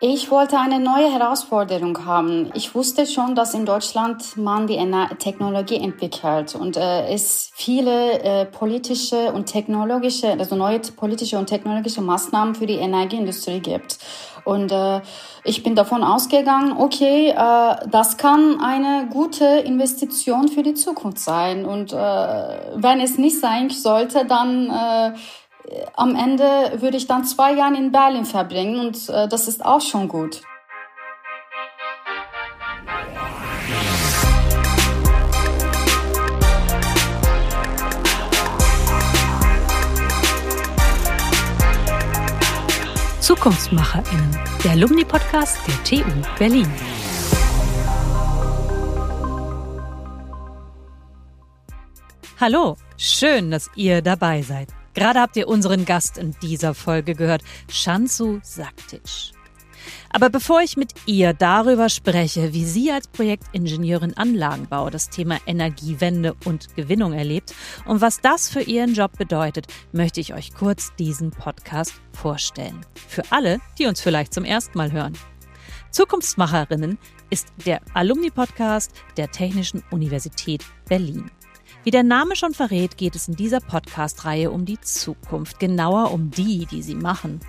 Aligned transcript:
Ich 0.00 0.30
wollte 0.30 0.56
eine 0.56 0.78
neue 0.78 1.12
Herausforderung 1.12 2.06
haben. 2.06 2.52
Ich 2.54 2.72
wusste 2.72 3.04
schon, 3.04 3.34
dass 3.34 3.52
in 3.52 3.66
Deutschland 3.66 4.36
man 4.36 4.68
die 4.68 4.78
Technologie 5.18 5.74
entwickelt 5.74 6.54
und 6.54 6.76
äh, 6.76 7.12
es 7.12 7.50
viele 7.52 8.22
äh, 8.22 8.44
politische 8.44 9.32
und 9.32 9.46
technologische, 9.46 10.30
also 10.38 10.54
neue 10.54 10.78
politische 10.78 11.36
und 11.36 11.46
technologische 11.46 12.00
Maßnahmen 12.00 12.54
für 12.54 12.66
die 12.66 12.76
Energieindustrie 12.76 13.58
gibt. 13.58 13.98
Und 14.44 14.70
äh, 14.70 15.00
ich 15.42 15.64
bin 15.64 15.74
davon 15.74 16.04
ausgegangen, 16.04 16.76
okay, 16.78 17.30
äh, 17.30 17.88
das 17.90 18.16
kann 18.18 18.60
eine 18.60 19.08
gute 19.10 19.44
Investition 19.44 20.46
für 20.46 20.62
die 20.62 20.74
Zukunft 20.74 21.18
sein. 21.18 21.64
Und 21.64 21.92
äh, 21.92 21.96
wenn 21.96 23.00
es 23.00 23.18
nicht 23.18 23.40
sein 23.40 23.68
sollte, 23.70 24.24
dann 24.26 24.70
äh, 24.70 25.18
am 25.94 26.14
Ende 26.14 26.80
würde 26.80 26.96
ich 26.96 27.06
dann 27.06 27.24
zwei 27.24 27.52
Jahre 27.52 27.76
in 27.76 27.92
Berlin 27.92 28.24
verbringen 28.24 28.78
und 28.80 29.08
äh, 29.08 29.28
das 29.28 29.48
ist 29.48 29.64
auch 29.64 29.80
schon 29.80 30.08
gut. 30.08 30.42
ZukunftsmacherInnen, 43.20 44.38
der 44.64 44.70
Alumni-Podcast 44.70 45.58
der 45.68 45.84
TU 45.84 46.10
Berlin. 46.38 46.66
Hallo, 52.40 52.76
schön, 52.96 53.50
dass 53.50 53.68
ihr 53.74 54.00
dabei 54.00 54.40
seid. 54.40 54.77
Gerade 54.98 55.20
habt 55.20 55.36
ihr 55.36 55.46
unseren 55.46 55.84
Gast 55.84 56.18
in 56.18 56.34
dieser 56.42 56.74
Folge 56.74 57.14
gehört, 57.14 57.42
Shansu 57.70 58.40
Saktic. 58.42 59.32
Aber 60.10 60.28
bevor 60.28 60.60
ich 60.60 60.76
mit 60.76 60.92
ihr 61.06 61.34
darüber 61.34 61.88
spreche, 61.88 62.52
wie 62.52 62.64
sie 62.64 62.90
als 62.90 63.06
Projektingenieurin 63.06 64.16
Anlagenbau 64.16 64.90
das 64.90 65.08
Thema 65.08 65.38
Energiewende 65.46 66.34
und 66.44 66.74
Gewinnung 66.74 67.12
erlebt 67.12 67.54
und 67.84 68.00
was 68.00 68.20
das 68.20 68.48
für 68.48 68.62
ihren 68.62 68.94
Job 68.94 69.16
bedeutet, 69.16 69.68
möchte 69.92 70.20
ich 70.20 70.34
euch 70.34 70.52
kurz 70.52 70.92
diesen 70.98 71.30
Podcast 71.30 71.92
vorstellen. 72.12 72.84
Für 73.06 73.22
alle, 73.30 73.60
die 73.78 73.86
uns 73.86 74.00
vielleicht 74.00 74.34
zum 74.34 74.44
ersten 74.44 74.76
Mal 74.76 74.90
hören. 74.90 75.16
Zukunftsmacherinnen 75.92 76.98
ist 77.30 77.52
der 77.64 77.82
Alumni-Podcast 77.94 78.90
der 79.16 79.30
Technischen 79.30 79.84
Universität 79.92 80.64
Berlin. 80.88 81.30
Wie 81.88 81.90
der 81.90 82.02
Name 82.02 82.36
schon 82.36 82.52
verrät, 82.52 82.98
geht 82.98 83.16
es 83.16 83.28
in 83.28 83.36
dieser 83.36 83.60
Podcast-Reihe 83.60 84.50
um 84.50 84.66
die 84.66 84.78
Zukunft, 84.78 85.58
genauer 85.58 86.10
um 86.12 86.30
die, 86.30 86.66
die 86.66 86.82
sie 86.82 86.94
machen, 86.94 87.40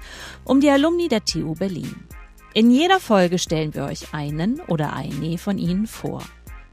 um 0.45 0.61
die 0.61 0.69
Alumni 0.69 1.09
der 1.09 1.25
TU 1.25 1.55
Berlin. 1.55 1.93
In 2.53 2.71
jeder 2.71 3.01
Folge 3.01 3.37
stellen 3.37 3.73
wir 3.73 3.83
euch 3.83 4.13
einen 4.13 4.61
oder 4.61 4.93
eine 4.93 5.37
von 5.37 5.57
ihnen 5.57 5.87
vor. 5.87 6.23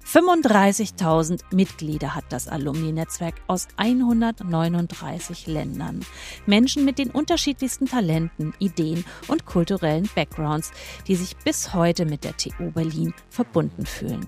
35.000 0.07 1.41
Mitglieder 1.51 2.15
hat 2.15 2.27
das 2.29 2.47
Alumni-Netzwerk 2.47 3.35
aus 3.49 3.67
139 3.77 5.49
Ländern. 5.49 6.07
Menschen 6.47 6.85
mit 6.85 6.99
den 6.99 7.11
unterschiedlichsten 7.11 7.87
Talenten, 7.87 8.55
Ideen 8.61 9.05
und 9.27 9.45
kulturellen 9.45 10.09
Backgrounds, 10.15 10.71
die 11.09 11.17
sich 11.17 11.37
bis 11.39 11.75
heute 11.75 12.07
mit 12.07 12.23
der 12.23 12.37
TU 12.37 12.71
Berlin 12.71 13.13
verbunden 13.29 13.87
fühlen. 13.87 14.25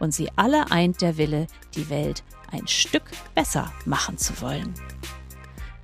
Und 0.00 0.14
sie 0.14 0.30
alle 0.36 0.70
eint 0.70 1.02
der 1.02 1.18
Wille, 1.18 1.48
die 1.74 1.90
Welt 1.90 2.24
ein 2.50 2.66
Stück 2.66 3.04
besser 3.34 3.72
machen 3.84 4.18
zu 4.18 4.40
wollen. 4.40 4.74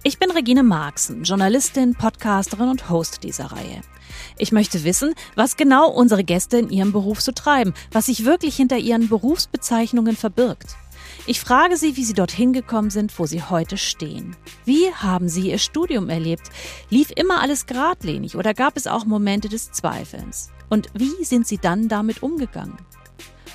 Ich 0.02 0.18
bin 0.18 0.30
Regine 0.30 0.62
Marxen, 0.62 1.24
Journalistin, 1.24 1.94
Podcasterin 1.94 2.68
und 2.68 2.90
Host 2.90 3.22
dieser 3.22 3.46
Reihe. 3.46 3.80
Ich 4.36 4.52
möchte 4.52 4.84
wissen, 4.84 5.14
was 5.34 5.56
genau 5.56 5.88
unsere 5.90 6.24
Gäste 6.24 6.58
in 6.58 6.70
ihrem 6.70 6.92
Beruf 6.92 7.20
so 7.20 7.32
treiben, 7.32 7.72
was 7.90 8.06
sich 8.06 8.24
wirklich 8.24 8.56
hinter 8.56 8.76
ihren 8.76 9.08
Berufsbezeichnungen 9.08 10.16
verbirgt. 10.16 10.76
Ich 11.26 11.40
frage 11.40 11.76
sie, 11.76 11.96
wie 11.96 12.04
sie 12.04 12.12
dorthin 12.12 12.52
gekommen 12.52 12.90
sind, 12.90 13.18
wo 13.18 13.24
sie 13.24 13.42
heute 13.42 13.78
stehen. 13.78 14.36
Wie 14.64 14.92
haben 14.92 15.28
sie 15.28 15.50
ihr 15.50 15.58
Studium 15.58 16.10
erlebt? 16.10 16.50
Lief 16.90 17.10
immer 17.16 17.40
alles 17.40 17.64
geradlinig 17.64 18.36
oder 18.36 18.52
gab 18.52 18.76
es 18.76 18.86
auch 18.86 19.06
Momente 19.06 19.48
des 19.48 19.72
Zweifelns? 19.72 20.50
Und 20.68 20.88
wie 20.92 21.24
sind 21.24 21.46
sie 21.46 21.58
dann 21.58 21.88
damit 21.88 22.22
umgegangen? 22.22 22.76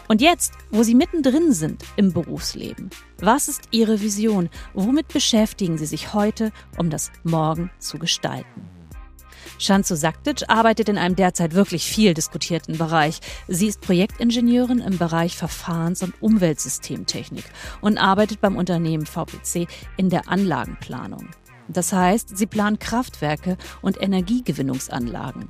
Und 0.09 0.21
jetzt, 0.21 0.53
wo 0.71 0.81
Sie 0.81 0.95
mittendrin 0.95 1.53
sind 1.53 1.83
im 1.95 2.13
Berufsleben, 2.13 2.89
was 3.19 3.47
ist 3.47 3.65
Ihre 3.69 4.01
Vision? 4.01 4.49
Womit 4.73 5.07
beschäftigen 5.07 5.77
Sie 5.77 5.85
sich 5.85 6.15
heute, 6.15 6.51
um 6.79 6.89
das 6.89 7.11
Morgen 7.23 7.69
zu 7.77 7.99
gestalten? 7.99 8.67
Shanzu 9.59 9.93
Saktic 9.93 10.45
arbeitet 10.47 10.89
in 10.89 10.97
einem 10.97 11.15
derzeit 11.15 11.53
wirklich 11.53 11.85
viel 11.85 12.15
diskutierten 12.15 12.79
Bereich. 12.79 13.19
Sie 13.47 13.67
ist 13.67 13.81
Projektingenieurin 13.81 14.79
im 14.79 14.97
Bereich 14.97 15.37
Verfahrens- 15.37 16.01
und 16.01 16.19
Umweltsystemtechnik 16.23 17.45
und 17.81 17.99
arbeitet 17.99 18.41
beim 18.41 18.57
Unternehmen 18.57 19.05
VPC 19.05 19.67
in 19.95 20.09
der 20.09 20.27
Anlagenplanung. 20.27 21.29
Das 21.67 21.93
heißt, 21.93 22.35
sie 22.35 22.47
plant 22.47 22.79
Kraftwerke 22.79 23.57
und 23.83 24.01
Energiegewinnungsanlagen. 24.01 25.49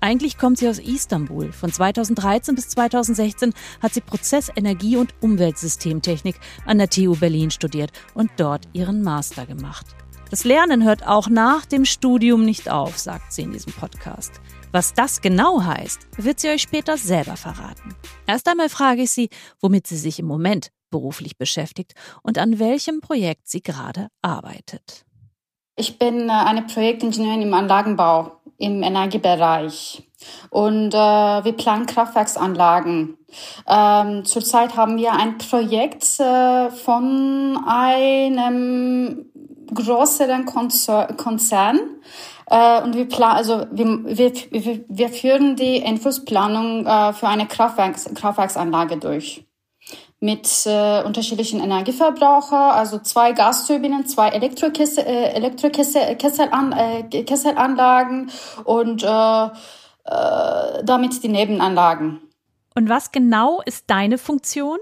Eigentlich 0.00 0.38
kommt 0.38 0.58
sie 0.58 0.68
aus 0.68 0.78
Istanbul. 0.78 1.52
Von 1.52 1.72
2013 1.72 2.54
bis 2.54 2.68
2016 2.68 3.52
hat 3.82 3.94
sie 3.94 4.00
Prozess-, 4.00 4.52
Energie- 4.54 4.96
und 4.96 5.14
Umweltsystemtechnik 5.20 6.38
an 6.64 6.78
der 6.78 6.90
TU 6.90 7.16
Berlin 7.16 7.50
studiert 7.50 7.92
und 8.14 8.30
dort 8.36 8.68
ihren 8.72 9.02
Master 9.02 9.46
gemacht. 9.46 9.86
Das 10.30 10.44
Lernen 10.44 10.84
hört 10.84 11.06
auch 11.06 11.28
nach 11.28 11.66
dem 11.66 11.84
Studium 11.84 12.44
nicht 12.44 12.68
auf, 12.68 12.98
sagt 12.98 13.32
sie 13.32 13.42
in 13.42 13.52
diesem 13.52 13.72
Podcast. 13.72 14.40
Was 14.72 14.92
das 14.92 15.20
genau 15.20 15.62
heißt, 15.62 16.00
wird 16.18 16.40
sie 16.40 16.48
euch 16.48 16.62
später 16.62 16.96
selber 16.96 17.36
verraten. 17.36 17.94
Erst 18.26 18.48
einmal 18.48 18.68
frage 18.68 19.02
ich 19.02 19.10
sie, 19.10 19.30
womit 19.60 19.86
sie 19.86 19.96
sich 19.96 20.18
im 20.18 20.26
Moment 20.26 20.70
beruflich 20.90 21.38
beschäftigt 21.38 21.94
und 22.22 22.38
an 22.38 22.58
welchem 22.58 23.00
Projekt 23.00 23.48
sie 23.48 23.62
gerade 23.62 24.08
arbeitet. 24.22 25.04
Ich 25.76 25.98
bin 25.98 26.28
äh, 26.28 26.32
eine 26.32 26.62
Projektingenieurin 26.62 27.42
im 27.42 27.54
Anlagenbau 27.54 28.35
im 28.58 28.82
Energiebereich. 28.82 30.02
Und 30.50 30.94
äh, 30.94 31.44
wir 31.44 31.52
planen 31.52 31.86
Kraftwerksanlagen. 31.86 33.16
Ähm, 33.68 34.24
zurzeit 34.24 34.76
haben 34.76 34.96
wir 34.96 35.12
ein 35.12 35.38
Projekt 35.38 36.18
äh, 36.18 36.70
von 36.70 37.58
einem 37.66 39.26
größeren 39.72 40.46
Konzern. 40.46 41.80
Äh, 42.48 42.82
und 42.82 42.94
wir, 42.96 43.08
plan 43.08 43.36
also 43.36 43.66
wir, 43.70 43.86
wir, 44.04 44.32
wir 44.88 45.08
führen 45.08 45.56
die 45.56 45.82
Entwurfsplanung 45.82 46.86
äh, 46.86 47.12
für 47.12 47.28
eine 47.28 47.46
Kraftwerks 47.46 48.08
Kraftwerksanlage 48.14 48.96
durch 48.96 49.45
mit 50.20 50.48
äh, 50.66 51.02
unterschiedlichen 51.02 51.60
Energieverbraucher, 51.60 52.74
also 52.74 52.98
zwei 52.98 53.32
Gasturbinen, 53.32 54.06
zwei 54.06 54.28
Elektrokessel, 54.28 55.04
äh, 55.04 55.32
Elektrokesselan, 55.34 56.72
äh, 56.72 57.22
Kesselanlagen 57.24 58.30
und 58.64 59.02
äh, 59.02 59.46
äh, 60.04 60.84
damit 60.84 61.22
die 61.22 61.28
Nebenanlagen. 61.28 62.20
Und 62.74 62.88
was 62.88 63.12
genau 63.12 63.60
ist 63.64 63.84
deine 63.88 64.18
Funktion? 64.18 64.78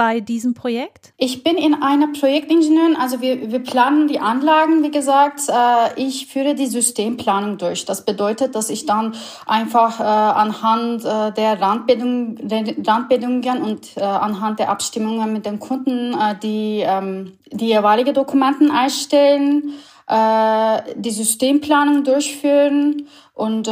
Bei 0.00 0.20
diesem 0.20 0.54
Projekt? 0.54 1.12
Ich 1.18 1.44
bin 1.44 1.58
in 1.58 1.74
einer 1.74 2.06
Projektingenieurin, 2.06 2.96
also 2.96 3.20
wir, 3.20 3.52
wir 3.52 3.58
planen 3.58 4.08
die 4.08 4.18
Anlagen, 4.18 4.82
wie 4.82 4.90
gesagt. 4.90 5.42
Äh, 5.50 6.00
ich 6.00 6.26
führe 6.26 6.54
die 6.54 6.68
Systemplanung 6.68 7.58
durch. 7.58 7.84
Das 7.84 8.06
bedeutet, 8.06 8.54
dass 8.54 8.70
ich 8.70 8.86
dann 8.86 9.14
einfach 9.46 10.00
äh, 10.00 10.04
anhand 10.04 11.04
äh, 11.04 11.32
der, 11.32 11.60
Randbedingungen, 11.60 12.48
der 12.48 12.76
Randbedingungen 12.86 13.62
und 13.62 13.94
äh, 13.98 14.00
anhand 14.00 14.58
der 14.58 14.70
Abstimmungen 14.70 15.34
mit 15.34 15.44
dem 15.44 15.58
Kunden 15.60 16.14
äh, 16.14 16.34
die, 16.42 16.82
ähm, 16.82 17.34
die 17.52 17.66
jeweilige 17.66 18.14
Dokumenten 18.14 18.70
einstellen, 18.70 19.74
äh, 20.08 20.80
die 20.96 21.10
Systemplanung 21.10 22.04
durchführen 22.04 23.06
und 23.34 23.68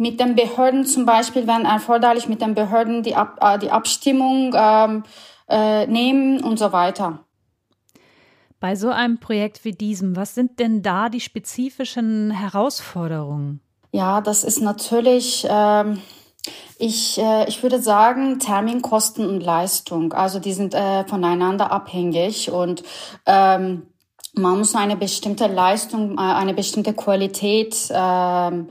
mit 0.00 0.18
den 0.18 0.34
Behörden 0.34 0.86
zum 0.86 1.04
Beispiel, 1.04 1.46
wenn 1.46 1.66
erforderlich, 1.66 2.26
mit 2.26 2.40
den 2.40 2.54
Behörden 2.54 3.02
die, 3.02 3.14
Ab 3.14 3.36
äh, 3.42 3.58
die 3.58 3.70
Abstimmung 3.70 4.54
ähm, 4.56 5.04
äh, 5.46 5.86
nehmen 5.86 6.42
und 6.42 6.58
so 6.58 6.72
weiter. 6.72 7.20
Bei 8.60 8.76
so 8.76 8.88
einem 8.88 9.20
Projekt 9.20 9.62
wie 9.66 9.72
diesem, 9.72 10.16
was 10.16 10.34
sind 10.34 10.58
denn 10.58 10.80
da 10.80 11.10
die 11.10 11.20
spezifischen 11.20 12.30
Herausforderungen? 12.30 13.60
Ja, 13.92 14.22
das 14.22 14.42
ist 14.42 14.62
natürlich, 14.62 15.46
ähm, 15.50 16.00
ich, 16.78 17.18
äh, 17.18 17.46
ich 17.46 17.62
würde 17.62 17.82
sagen, 17.82 18.38
Termin, 18.38 18.80
Kosten 18.80 19.28
und 19.28 19.42
Leistung. 19.42 20.14
Also 20.14 20.38
die 20.38 20.54
sind 20.54 20.72
äh, 20.72 21.04
voneinander 21.04 21.70
abhängig 21.70 22.50
und 22.50 22.82
ähm, 23.26 23.82
man 24.32 24.58
muss 24.58 24.74
eine 24.74 24.96
bestimmte 24.96 25.46
Leistung, 25.46 26.16
äh, 26.16 26.22
eine 26.22 26.54
bestimmte 26.54 26.94
Qualität 26.94 27.76
ähm, 27.90 28.68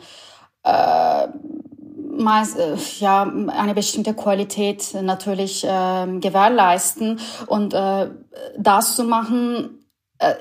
äh, 0.63 1.27
äh, 2.55 2.75
ja, 2.99 3.23
eine 3.23 3.73
bestimmte 3.73 4.13
Qualität 4.13 4.93
natürlich 5.01 5.63
äh, 5.63 6.07
gewährleisten 6.19 7.19
und 7.47 7.73
äh, 7.73 8.09
das 8.57 8.95
zu 8.95 9.03
machen, 9.03 9.85
äh, 10.19 10.33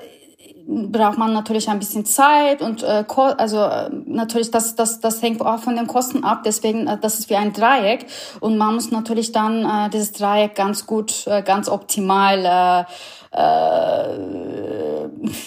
braucht 0.71 1.17
man 1.17 1.33
natürlich 1.33 1.67
ein 1.67 1.79
bisschen 1.79 2.05
Zeit 2.05 2.61
und 2.61 2.83
äh, 2.83 3.03
also 3.37 3.57
äh, 3.63 3.89
natürlich 4.05 4.51
das 4.51 4.75
das 4.75 4.99
das 4.99 5.21
hängt 5.21 5.41
auch 5.41 5.59
von 5.59 5.75
den 5.75 5.87
Kosten 5.87 6.23
ab. 6.23 6.43
Deswegen 6.45 6.87
äh, 6.87 6.97
das 6.99 7.17
ist 7.17 7.29
wie 7.29 7.35
ein 7.37 7.53
Dreieck 7.53 8.05
und 8.39 8.57
man 8.57 8.75
muss 8.75 8.91
natürlich 8.91 9.31
dann 9.31 9.65
äh, 9.65 9.89
dieses 9.89 10.11
Dreieck 10.11 10.53
ganz 10.55 10.85
gut, 10.85 11.25
ganz 11.45 11.69
optimal 11.69 12.45
äh, 12.45 12.83
äh, 13.31 14.19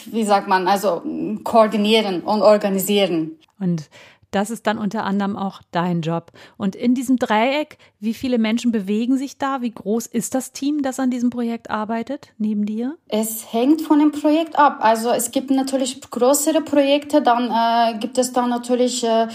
wie 0.06 0.24
sagt 0.24 0.48
man, 0.48 0.69
also 0.69 1.02
koordinieren 1.42 2.22
und 2.22 2.42
organisieren. 2.42 3.38
Und 3.58 3.88
das 4.32 4.50
ist 4.50 4.67
dann 4.67 4.79
unter 4.79 5.05
anderem 5.05 5.37
auch 5.37 5.61
dein 5.70 6.00
Job. 6.00 6.32
Und 6.56 6.75
in 6.75 6.94
diesem 6.94 7.19
Dreieck, 7.19 7.79
wie 8.00 8.14
viele 8.14 8.38
Menschen 8.38 8.73
bewegen 8.73 9.17
sich 9.17 9.38
da? 9.38 9.62
Wie 9.62 9.70
groß 9.70 10.06
ist 10.06 10.34
das 10.34 10.52
Team, 10.52 10.82
das 10.82 10.99
an 10.99 11.11
diesem 11.11 11.31
Projekt 11.31 11.70
arbeitet, 11.70 12.32
neben 12.38 12.67
dir? 12.67 12.96
Es 13.08 13.52
hängt 13.52 13.82
von 13.82 13.99
dem 13.99 14.11
Projekt 14.12 14.58
ab. 14.58 14.79
Also 14.81 15.11
es 15.11 15.31
gibt 15.31 15.50
natürlich 15.50 16.00
größere 16.00 16.62
Projekte, 16.62 17.23
dann 17.23 17.50
äh, 17.50 17.99
gibt 17.99 18.19
es 18.19 18.32
dann 18.32 18.50
natürlich 18.50 19.05
äh, 19.05 19.29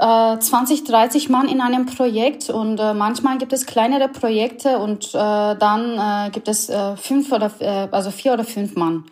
20, 0.00 0.80
äh, 0.80 0.84
30 0.84 1.28
Mann 1.28 1.46
in 1.46 1.60
einem 1.60 1.84
Projekt 1.84 2.48
und 2.48 2.80
äh, 2.80 2.94
manchmal 2.94 3.36
gibt 3.36 3.52
es 3.52 3.66
kleinere 3.66 4.08
Projekte 4.08 4.78
und 4.78 5.08
äh, 5.08 5.12
dann 5.12 5.98
äh, 5.98 6.30
gibt 6.30 6.48
es 6.48 6.70
äh, 6.70 6.96
fünf 6.96 7.30
oder 7.30 7.50
äh, 7.60 7.88
also 7.90 8.10
vier 8.10 8.32
oder 8.32 8.44
fünf 8.44 8.76
Mann 8.76 9.04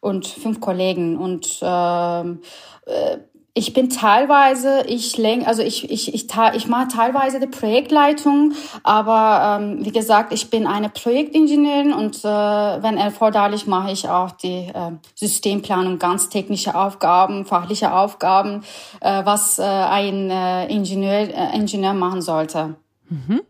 und 0.00 0.28
fünf 0.28 0.60
Kollegen 0.60 1.18
und 1.18 1.58
ähm, 1.60 2.40
äh, 2.86 3.18
ich 3.54 3.72
bin 3.72 3.90
teilweise, 3.90 4.84
ich 4.86 5.16
lenk, 5.18 5.46
also 5.48 5.62
ich, 5.62 5.90
ich, 5.90 6.14
ich, 6.14 6.26
ich 6.54 6.68
mache 6.68 6.88
teilweise 6.88 7.40
die 7.40 7.48
Projektleitung, 7.48 8.52
aber 8.84 9.60
ähm, 9.60 9.84
wie 9.84 9.90
gesagt, 9.90 10.32
ich 10.32 10.48
bin 10.48 10.66
eine 10.66 10.88
Projektingenieurin 10.88 11.92
und 11.92 12.18
äh, 12.18 12.28
wenn 12.28 12.96
erforderlich 12.96 13.66
mache 13.66 13.90
ich 13.90 14.08
auch 14.08 14.30
die 14.30 14.68
äh, 14.72 14.92
Systemplanung, 15.14 15.98
ganz 15.98 16.28
technische 16.28 16.76
Aufgaben, 16.76 17.46
fachliche 17.46 17.92
Aufgaben, 17.92 18.62
äh, 19.00 19.24
was 19.24 19.58
äh, 19.58 19.62
ein 19.62 20.30
äh, 20.30 20.66
Ingenieur, 20.68 21.12
äh, 21.12 21.56
Ingenieur 21.56 21.94
machen 21.94 22.22
sollte. 22.22 22.76
Mhm. 23.08 23.40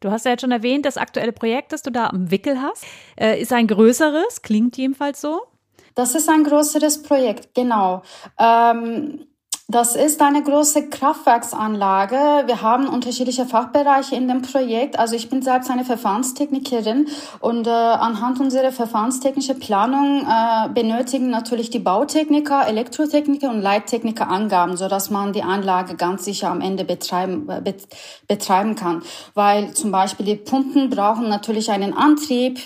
Du 0.00 0.10
hast 0.10 0.26
ja 0.26 0.32
jetzt 0.32 0.42
schon 0.42 0.52
erwähnt, 0.52 0.84
das 0.84 0.96
aktuelle 0.96 1.32
Projekt, 1.32 1.72
das 1.72 1.82
du 1.82 1.90
da 1.90 2.08
am 2.08 2.30
Wickel 2.30 2.60
hast, 2.60 2.84
äh, 3.16 3.40
ist 3.40 3.52
ein 3.52 3.66
größeres, 3.66 4.42
klingt 4.42 4.76
jedenfalls 4.76 5.20
so. 5.20 5.42
Das 5.98 6.14
ist 6.14 6.28
ein 6.28 6.44
größeres 6.44 7.02
Projekt, 7.02 7.56
genau. 7.56 8.02
Ähm, 8.38 9.26
das 9.66 9.96
ist 9.96 10.22
eine 10.22 10.44
große 10.44 10.90
Kraftwerksanlage. 10.90 12.44
Wir 12.46 12.62
haben 12.62 12.86
unterschiedliche 12.86 13.46
Fachbereiche 13.46 14.14
in 14.14 14.28
dem 14.28 14.42
Projekt. 14.42 14.96
Also 14.96 15.16
ich 15.16 15.28
bin 15.28 15.42
selbst 15.42 15.68
eine 15.72 15.84
Verfahrenstechnikerin 15.84 17.08
und 17.40 17.66
äh, 17.66 17.70
anhand 17.70 18.38
unserer 18.38 18.70
verfahrenstechnischen 18.70 19.58
Planung 19.58 20.24
äh, 20.24 20.68
benötigen 20.68 21.30
natürlich 21.30 21.70
die 21.70 21.80
Bautechniker, 21.80 22.68
Elektrotechniker 22.68 23.50
und 23.50 23.60
Leittechniker 23.60 24.28
Angaben, 24.28 24.76
so 24.76 24.86
dass 24.86 25.10
man 25.10 25.32
die 25.32 25.42
Anlage 25.42 25.96
ganz 25.96 26.24
sicher 26.24 26.48
am 26.48 26.60
Ende 26.60 26.84
betreiben, 26.84 27.48
äh, 27.48 27.74
betreiben 28.28 28.76
kann. 28.76 29.02
Weil 29.34 29.74
zum 29.74 29.90
Beispiel 29.90 30.26
die 30.26 30.36
Pumpen 30.36 30.90
brauchen 30.90 31.28
natürlich 31.28 31.72
einen 31.72 31.92
Antrieb. 31.92 32.60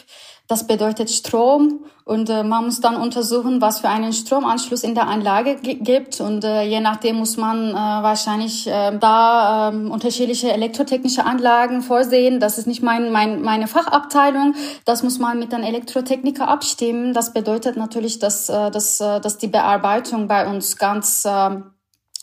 Das 0.49 0.67
bedeutet 0.67 1.11
Strom 1.11 1.85
und 2.05 2.29
äh, 2.29 2.43
man 2.43 2.65
muss 2.65 2.81
dann 2.81 2.97
untersuchen, 2.97 3.61
was 3.61 3.81
für 3.81 3.89
einen 3.89 4.13
Stromanschluss 4.13 4.83
in 4.83 4.95
der 4.95 5.07
Anlage 5.07 5.57
gibt 5.57 6.21
und 6.21 6.45
äh, 6.45 6.65
je 6.65 6.81
nachdem 6.81 7.17
muss 7.17 7.37
man 7.37 7.71
äh, 7.71 7.75
wahrscheinlich 7.75 8.67
äh, 8.67 8.99
da 8.99 9.71
äh, 9.71 9.75
unterschiedliche 9.75 10.53
elektrotechnische 10.53 11.25
Anlagen 11.25 11.81
vorsehen. 11.81 12.41
Das 12.41 12.59
ist 12.59 12.67
nicht 12.67 12.83
mein, 12.83 13.13
mein 13.13 13.41
meine 13.43 13.69
Fachabteilung. 13.69 14.55
Das 14.85 15.03
muss 15.03 15.19
man 15.19 15.39
mit 15.39 15.53
den 15.53 15.63
Elektrotechniker 15.63 16.49
abstimmen. 16.49 17.15
Das 17.15 17.33
bedeutet 17.33 17.77
natürlich, 17.77 18.19
dass 18.19 18.49
äh, 18.49 18.71
dass, 18.71 19.01
äh, 19.01 19.21
dass 19.21 19.39
die 19.39 19.49
Bearbeitung 19.49 20.27
bei 20.27 20.49
uns 20.51 20.77
ganz 20.77 21.25
äh, 21.25 21.51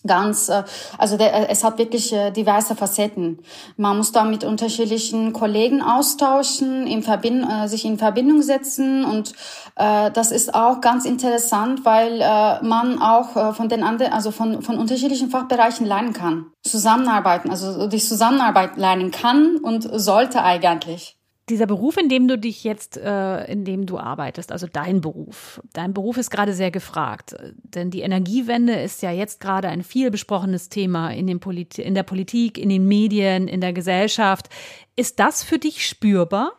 ganz, 0.06 0.50
äh, 0.50 0.64
also 0.98 1.18
der, 1.18 1.34
äh, 1.34 1.48
es 1.50 1.64
hat 1.64 1.78
wirklich 1.78 2.14
äh, 2.14 2.32
diverse 2.32 2.76
Facetten. 2.76 3.40
Man 3.78 3.98
muss 3.98 4.12
da 4.12 4.24
mit 4.24 4.44
unterschiedlichen 4.44 5.34
Kollegen 5.34 5.82
austauschen, 5.82 6.88
in 6.88 7.04
Verbind 7.04 7.46
sich 7.66 7.86
in 7.86 7.98
Verbindung 7.98 8.42
setzen 8.42 9.06
und 9.06 9.34
äh, 9.76 10.12
das 10.12 10.32
ist 10.32 10.54
auch 10.54 10.82
ganz 10.82 11.06
interessant, 11.06 11.86
weil 11.86 12.22
äh, 12.22 12.64
man 12.64 13.02
auch 13.02 13.36
äh, 13.36 13.54
von 13.54 13.70
den 13.70 13.84
anderen, 13.84 14.14
also 14.14 14.32
von, 14.32 14.62
von 14.62 14.78
unterschiedlichen 14.78 15.30
Fachbereichen 15.30 15.86
lernen 15.86 16.14
kann. 16.14 16.48
Zusammenarbeiten, 16.64 17.50
also 17.50 17.88
die 17.88 18.00
Zusammenarbeit 18.00 18.78
lernen 18.78 19.12
kann 19.12 19.58
und 19.58 19.90
sollte 19.92 20.44
eigentlich 20.44 21.19
dieser 21.50 21.66
Beruf, 21.66 21.98
in 21.98 22.10
dem 22.10 22.28
du 22.28 22.38
dich 22.38 22.64
jetzt, 22.64 22.98
äh, 22.98 23.46
in 23.52 23.66
dem 23.66 23.86
du 23.86 23.98
arbeitest, 23.98 24.52
also 24.52 24.68
dein 24.68 25.02
Beruf, 25.02 25.62
dein 25.74 25.94
Beruf 25.94 26.18
ist 26.18 26.30
gerade 26.30 26.54
sehr 26.54 26.72
gefragt, 26.72 27.36
denn 27.64 27.92
die 27.92 28.02
Energiewende 28.02 28.74
ist 28.74 29.02
ja 29.02 29.12
jetzt 29.12 29.40
gerade 29.40 29.68
ein 29.70 29.84
viel 29.84 30.12
besprochenes 30.12 30.70
Thema 30.70 31.10
in, 31.12 31.28
den 31.28 31.40
in 31.78 31.96
der 31.96 32.04
Politik, 32.04 32.58
in 32.58 32.70
den 32.70 32.88
Medien, 32.88 33.48
in 33.48 33.62
der 33.62 33.74
Gesellschaft. 33.74 34.50
Ist 34.96 35.20
das 35.20 35.44
für 35.44 35.58
dich 35.58 35.88
spürbar? 35.88 36.54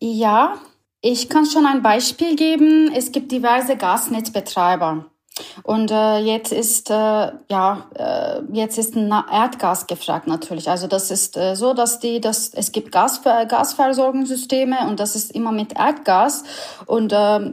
Ja, 0.00 0.54
ich 1.02 1.28
kann 1.28 1.46
schon 1.46 1.66
ein 1.66 1.82
Beispiel 1.82 2.36
geben. 2.36 2.90
Es 2.94 3.12
gibt 3.12 3.32
diverse 3.32 3.76
Gasnetzbetreiber. 3.76 5.09
Und 5.62 5.90
äh, 5.90 6.18
jetzt 6.18 6.52
ist 6.52 6.90
äh, 6.90 6.94
ja 6.94 7.86
äh, 7.94 8.40
jetzt 8.52 8.78
ist 8.78 8.96
Erdgas 8.96 9.86
gefragt 9.86 10.26
natürlich. 10.26 10.68
Also 10.68 10.86
das 10.86 11.10
ist 11.10 11.36
äh, 11.36 11.54
so, 11.54 11.74
dass 11.74 12.00
die 12.00 12.20
dass 12.20 12.52
es 12.54 12.72
gibt 12.72 12.92
Gas, 12.92 13.22
Gasversorgungssysteme 13.22 14.88
und 14.88 15.00
das 15.00 15.16
ist 15.16 15.32
immer 15.32 15.52
mit 15.52 15.78
Erdgas 15.78 16.44
und 16.86 17.12
äh, 17.12 17.52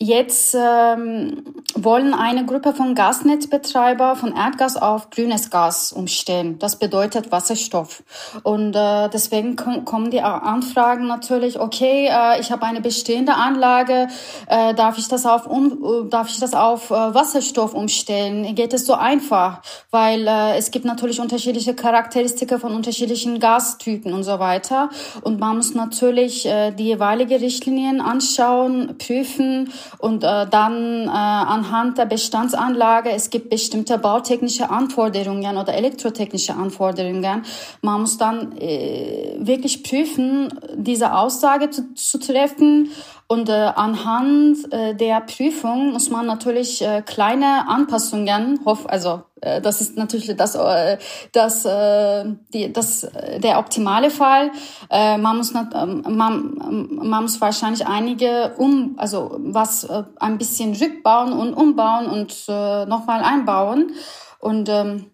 Jetzt 0.00 0.54
ähm, 0.56 1.42
wollen 1.74 2.14
eine 2.14 2.46
Gruppe 2.46 2.72
von 2.72 2.94
Gasnetzbetreiber 2.94 4.14
von 4.14 4.32
Erdgas 4.32 4.76
auf 4.76 5.10
grünes 5.10 5.50
Gas 5.50 5.92
umstellen. 5.92 6.56
Das 6.60 6.76
bedeutet 6.76 7.32
Wasserstoff. 7.32 8.04
Und 8.44 8.76
äh, 8.76 9.08
deswegen 9.08 9.56
kommen 9.56 10.12
die 10.12 10.20
Anfragen 10.20 11.08
natürlich, 11.08 11.58
okay, 11.58 12.06
äh, 12.12 12.40
ich 12.40 12.52
habe 12.52 12.64
eine 12.64 12.80
bestehende 12.80 13.34
Anlage, 13.34 14.06
äh, 14.46 14.72
darf 14.72 14.98
ich 14.98 15.08
das 15.08 15.26
auf 15.26 15.48
um, 15.48 16.08
darf 16.08 16.28
ich 16.28 16.38
das 16.38 16.54
auf 16.54 16.92
äh, 16.92 16.94
Wasserstoff 16.94 17.74
umstellen? 17.74 18.54
Geht 18.54 18.74
es 18.74 18.86
so 18.86 18.94
einfach? 18.94 19.62
Weil 19.90 20.28
äh, 20.28 20.56
es 20.58 20.70
gibt 20.70 20.84
natürlich 20.84 21.18
unterschiedliche 21.20 21.74
Charakteristika 21.74 22.58
von 22.58 22.72
unterschiedlichen 22.72 23.40
Gastypen 23.40 24.12
und 24.12 24.22
so 24.22 24.38
weiter. 24.38 24.90
Und 25.22 25.40
man 25.40 25.56
muss 25.56 25.74
natürlich 25.74 26.46
äh, 26.46 26.70
die 26.70 26.84
jeweilige 26.84 27.40
Richtlinien 27.40 28.00
anschauen, 28.00 28.94
prüfen 28.96 29.72
und 29.98 30.24
äh, 30.24 30.46
dann 30.46 31.04
äh, 31.04 31.08
anhand 31.08 31.98
der 31.98 32.06
Bestandsanlage, 32.06 33.10
es 33.10 33.30
gibt 33.30 33.50
bestimmte 33.50 33.98
bautechnische 33.98 34.70
Anforderungen 34.70 35.56
oder 35.56 35.74
elektrotechnische 35.74 36.54
Anforderungen. 36.54 37.44
Man 37.82 38.00
muss 38.02 38.18
dann 38.18 38.56
äh, 38.58 39.36
wirklich 39.38 39.82
prüfen, 39.82 40.48
diese 40.74 41.14
Aussage 41.14 41.70
zu, 41.70 41.94
zu 41.94 42.18
treffen 42.18 42.90
und 43.30 43.50
äh, 43.50 43.52
anhand 43.52 44.72
äh, 44.72 44.94
der 44.94 45.20
Prüfung 45.20 45.92
muss 45.92 46.08
man 46.08 46.24
natürlich 46.24 46.80
äh, 46.80 47.02
kleine 47.02 47.68
Anpassungen, 47.68 48.60
hoff, 48.64 48.88
also 48.88 49.22
äh, 49.42 49.60
das 49.60 49.82
ist 49.82 49.98
natürlich 49.98 50.34
das, 50.34 50.54
äh, 50.54 50.96
das, 51.32 51.66
äh, 51.66 52.24
die, 52.54 52.72
das 52.72 53.04
äh, 53.04 53.38
der 53.38 53.58
optimale 53.58 54.10
Fall. 54.10 54.50
Äh, 54.88 55.18
man 55.18 55.36
muss 55.36 55.52
not, 55.52 55.66
ähm, 55.74 56.04
man, 56.08 56.88
man 56.90 57.22
muss 57.22 57.38
wahrscheinlich 57.38 57.86
einige 57.86 58.54
um, 58.56 58.94
also 58.96 59.36
was 59.38 59.84
äh, 59.84 60.04
ein 60.20 60.38
bisschen 60.38 60.74
rückbauen 60.74 61.34
und 61.34 61.52
umbauen 61.52 62.06
und 62.06 62.34
äh, 62.48 62.86
nochmal 62.86 63.22
einbauen. 63.22 63.92
Und 64.40 64.70
ähm, 64.70 65.10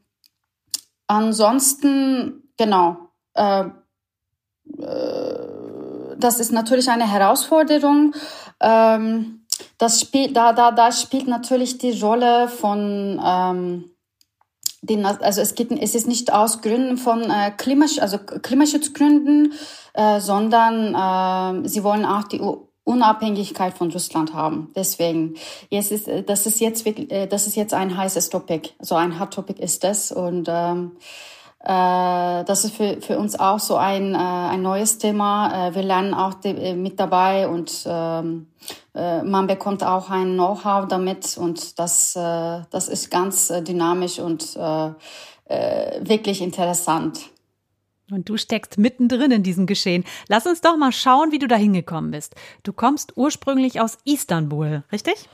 ansonsten 1.08 2.44
genau. 2.56 2.96
Äh, 3.34 3.64
äh, 4.78 5.53
das 6.24 6.40
ist 6.40 6.52
natürlich 6.52 6.88
eine 6.88 7.10
Herausforderung. 7.10 8.14
Ähm, 8.60 9.46
das 9.78 10.00
spielt, 10.00 10.36
da, 10.36 10.52
da, 10.52 10.72
da 10.72 10.90
spielt 10.90 11.28
natürlich 11.28 11.78
die 11.78 12.00
Rolle 12.00 12.48
von 12.48 13.20
ähm, 13.24 13.90
den, 14.82 15.04
also 15.04 15.40
es 15.40 15.54
geht, 15.54 15.70
es 15.70 15.94
ist 15.94 16.06
nicht 16.06 16.32
aus 16.32 16.60
Gründen 16.62 16.96
von 16.96 17.30
äh, 17.30 17.50
Klimasch, 17.56 17.98
also 17.98 18.18
Klimaschutzgründen, 18.18 19.52
äh, 19.94 20.20
sondern 20.20 20.94
äh, 21.64 21.68
sie 21.68 21.84
wollen 21.84 22.04
auch 22.04 22.24
die 22.24 22.40
Unabhängigkeit 22.84 23.76
von 23.76 23.90
Russland 23.90 24.34
haben. 24.34 24.70
Deswegen, 24.74 25.34
jetzt 25.70 25.90
ist, 25.90 26.08
das 26.26 26.46
ist 26.46 26.60
jetzt 26.60 26.84
wirklich, 26.84 27.10
äh, 27.10 27.26
das 27.26 27.46
ist 27.46 27.56
jetzt 27.56 27.74
ein 27.74 27.96
heißes 27.96 28.30
Topic. 28.30 28.70
So 28.80 28.94
ein 28.94 29.18
Hot 29.20 29.32
Topic 29.32 29.62
ist 29.62 29.84
das 29.84 30.12
und 30.12 30.48
ähm, 30.48 30.92
äh, 30.96 31.33
das 31.66 32.64
ist 32.64 32.76
für, 32.76 33.00
für 33.00 33.18
uns 33.18 33.38
auch 33.38 33.58
so 33.58 33.76
ein, 33.76 34.14
äh, 34.14 34.18
ein 34.18 34.60
neues 34.60 34.98
Thema. 34.98 35.68
Äh, 35.68 35.74
wir 35.74 35.82
lernen 35.82 36.12
auch 36.12 36.34
äh, 36.44 36.74
mit 36.74 37.00
dabei 37.00 37.48
und 37.48 37.84
ähm, 37.86 38.48
äh, 38.94 39.22
man 39.22 39.46
bekommt 39.46 39.82
auch 39.82 40.10
ein 40.10 40.34
Know-how 40.34 40.86
damit 40.88 41.38
und 41.38 41.78
das, 41.78 42.14
äh, 42.16 42.60
das 42.70 42.88
ist 42.88 43.10
ganz 43.10 43.48
äh, 43.48 43.62
dynamisch 43.62 44.18
und 44.18 44.56
äh, 44.56 44.90
äh, 45.46 46.00
wirklich 46.06 46.42
interessant. 46.42 47.30
Und 48.10 48.28
du 48.28 48.36
steckst 48.36 48.76
mittendrin 48.76 49.30
in 49.30 49.42
diesem 49.42 49.66
Geschehen. 49.66 50.04
Lass 50.28 50.46
uns 50.46 50.60
doch 50.60 50.76
mal 50.76 50.92
schauen, 50.92 51.32
wie 51.32 51.38
du 51.38 51.48
da 51.48 51.56
hingekommen 51.56 52.10
bist. 52.10 52.34
Du 52.62 52.74
kommst 52.74 53.16
ursprünglich 53.16 53.80
aus 53.80 53.96
Istanbul, 54.04 54.84
richtig? 54.92 55.28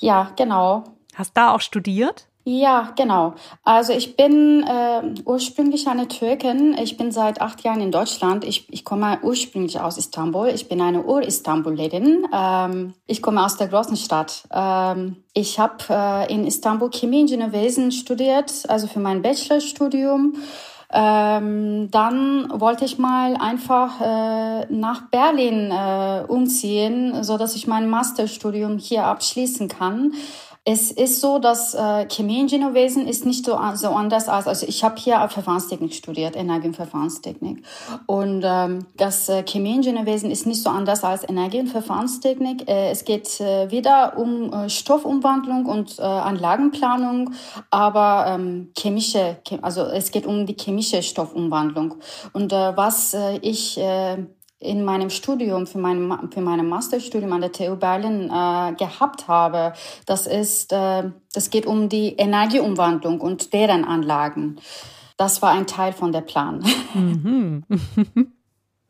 Ja, 0.00 0.32
genau. 0.36 0.84
Hast 1.14 1.36
da 1.36 1.52
auch 1.54 1.60
studiert? 1.60 2.27
Ja, 2.50 2.94
genau. 2.96 3.34
Also 3.62 3.92
ich 3.92 4.16
bin 4.16 4.62
äh, 4.62 5.02
ursprünglich 5.26 5.86
eine 5.86 6.08
Türkin. 6.08 6.78
Ich 6.82 6.96
bin 6.96 7.12
seit 7.12 7.42
acht 7.42 7.62
Jahren 7.62 7.82
in 7.82 7.90
Deutschland. 7.90 8.42
Ich, 8.42 8.72
ich 8.72 8.86
komme 8.86 9.18
ursprünglich 9.22 9.78
aus 9.78 9.98
Istanbul. 9.98 10.48
Ich 10.48 10.66
bin 10.66 10.80
eine 10.80 11.04
Ur-Istanbulerin. 11.04 12.26
Ähm, 12.32 12.94
ich 13.06 13.20
komme 13.20 13.44
aus 13.44 13.58
der 13.58 13.68
großen 13.68 13.98
Stadt. 13.98 14.44
Ähm, 14.50 15.16
ich 15.34 15.58
habe 15.58 15.76
äh, 15.90 16.32
in 16.32 16.46
Istanbul 16.46 16.88
Chemieingenieurwesen 16.90 17.92
studiert, 17.92 18.64
also 18.66 18.86
für 18.86 19.00
mein 19.00 19.20
Bachelorstudium. 19.20 20.36
Ähm, 20.90 21.90
dann 21.90 22.48
wollte 22.50 22.86
ich 22.86 22.96
mal 22.98 23.36
einfach 23.36 24.00
äh, 24.00 24.72
nach 24.72 25.02
Berlin 25.10 25.70
äh, 25.70 26.24
umziehen, 26.26 27.22
so 27.22 27.36
dass 27.36 27.56
ich 27.56 27.66
mein 27.66 27.90
Masterstudium 27.90 28.78
hier 28.78 29.04
abschließen 29.04 29.68
kann. 29.68 30.14
Es 30.70 30.92
ist 30.92 31.22
so, 31.22 31.38
dass 31.38 31.72
äh, 31.72 32.06
Chemieingenieurwesen 32.10 33.06
ist 33.08 33.24
nicht 33.24 33.46
so, 33.46 33.58
so 33.72 33.88
anders 33.88 34.28
als, 34.28 34.46
also 34.46 34.66
ich 34.66 34.84
habe 34.84 34.96
hier 35.00 35.26
Verfahrenstechnik 35.30 35.94
studiert, 35.94 36.36
Energie- 36.36 36.66
und 36.66 36.76
Verfahrenstechnik. 36.76 37.64
Und 38.04 38.42
ähm, 38.44 38.84
das 38.98 39.30
äh, 39.30 39.44
Chemieingenieurwesen 39.44 40.30
ist 40.30 40.46
nicht 40.46 40.62
so 40.62 40.68
anders 40.68 41.04
als 41.04 41.26
Energie- 41.26 41.60
und 41.60 41.68
Verfahrenstechnik. 41.68 42.68
Äh, 42.68 42.90
es 42.90 43.06
geht 43.06 43.40
äh, 43.40 43.70
wieder 43.70 44.18
um 44.18 44.52
äh, 44.52 44.68
Stoffumwandlung 44.68 45.64
und 45.64 45.98
äh, 45.98 46.02
Anlagenplanung, 46.02 47.30
aber 47.70 48.26
ähm, 48.28 48.70
chemische, 48.76 49.38
also 49.62 49.84
es 49.86 50.10
geht 50.10 50.26
um 50.26 50.44
die 50.44 50.56
chemische 50.60 51.02
Stoffumwandlung. 51.02 51.94
Und 52.34 52.52
äh, 52.52 52.76
was 52.76 53.14
äh, 53.14 53.38
ich 53.38 53.78
äh, 53.78 54.18
in 54.60 54.84
meinem 54.84 55.10
Studium, 55.10 55.66
für 55.66 55.78
mein, 55.78 56.30
für 56.32 56.40
mein 56.40 56.66
Masterstudium 56.68 57.32
an 57.32 57.40
der 57.40 57.52
TU 57.52 57.76
Berlin 57.76 58.24
äh, 58.24 58.74
gehabt 58.74 59.28
habe. 59.28 59.72
Das 60.06 60.26
ist, 60.26 60.72
äh, 60.72 61.10
das 61.32 61.50
geht 61.50 61.66
um 61.66 61.88
die 61.88 62.16
Energieumwandlung 62.16 63.20
und 63.20 63.52
deren 63.52 63.84
Anlagen. 63.84 64.56
Das 65.16 65.42
war 65.42 65.50
ein 65.50 65.66
Teil 65.66 65.92
von 65.92 66.12
der 66.12 66.22
Plan. 66.22 66.64
Mhm. 66.94 67.64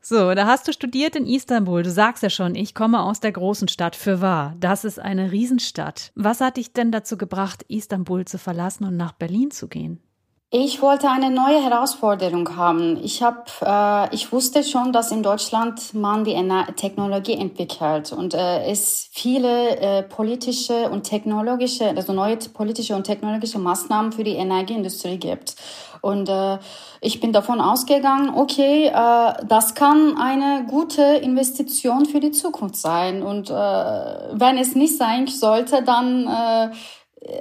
So, 0.00 0.32
da 0.34 0.46
hast 0.46 0.66
du 0.66 0.72
studiert 0.72 1.16
in 1.16 1.26
Istanbul. 1.26 1.82
Du 1.82 1.90
sagst 1.90 2.22
ja 2.22 2.30
schon, 2.30 2.54
ich 2.54 2.74
komme 2.74 3.02
aus 3.02 3.20
der 3.20 3.30
großen 3.30 3.68
Stadt. 3.68 3.94
Für 3.94 4.22
wahr. 4.22 4.54
Das 4.58 4.84
ist 4.84 4.98
eine 4.98 5.32
Riesenstadt. 5.32 6.12
Was 6.14 6.40
hat 6.40 6.56
dich 6.56 6.72
denn 6.72 6.90
dazu 6.90 7.18
gebracht, 7.18 7.62
Istanbul 7.68 8.24
zu 8.24 8.38
verlassen 8.38 8.84
und 8.84 8.96
nach 8.96 9.12
Berlin 9.12 9.50
zu 9.50 9.68
gehen? 9.68 10.00
Ich 10.50 10.80
wollte 10.80 11.10
eine 11.10 11.30
neue 11.30 11.62
Herausforderung 11.62 12.56
haben. 12.56 12.98
Ich 13.04 13.22
habe, 13.22 13.44
äh, 13.60 14.14
ich 14.14 14.32
wusste 14.32 14.64
schon, 14.64 14.94
dass 14.94 15.12
in 15.12 15.22
Deutschland 15.22 15.92
man 15.92 16.24
die 16.24 16.34
Technologie 16.74 17.34
entwickelt 17.34 18.14
und 18.14 18.32
äh, 18.32 18.64
es 18.64 19.10
viele 19.12 19.76
äh, 19.76 20.02
politische 20.04 20.88
und 20.88 21.02
technologische, 21.02 21.90
also 21.90 22.14
neue 22.14 22.38
politische 22.38 22.96
und 22.96 23.04
technologische 23.04 23.58
Maßnahmen 23.58 24.12
für 24.12 24.24
die 24.24 24.36
Energieindustrie 24.36 25.18
gibt. 25.18 25.54
Und 26.00 26.30
äh, 26.30 26.58
ich 27.02 27.20
bin 27.20 27.32
davon 27.34 27.60
ausgegangen, 27.60 28.32
okay, 28.34 28.86
äh, 28.86 29.32
das 29.46 29.74
kann 29.74 30.16
eine 30.16 30.64
gute 30.66 31.02
Investition 31.02 32.06
für 32.06 32.20
die 32.20 32.30
Zukunft 32.30 32.76
sein. 32.76 33.22
Und 33.22 33.50
äh, 33.50 33.52
wenn 33.52 34.56
es 34.56 34.74
nicht 34.74 34.96
sein 34.96 35.26
sollte, 35.26 35.82
dann 35.82 36.26
äh, 36.26 36.70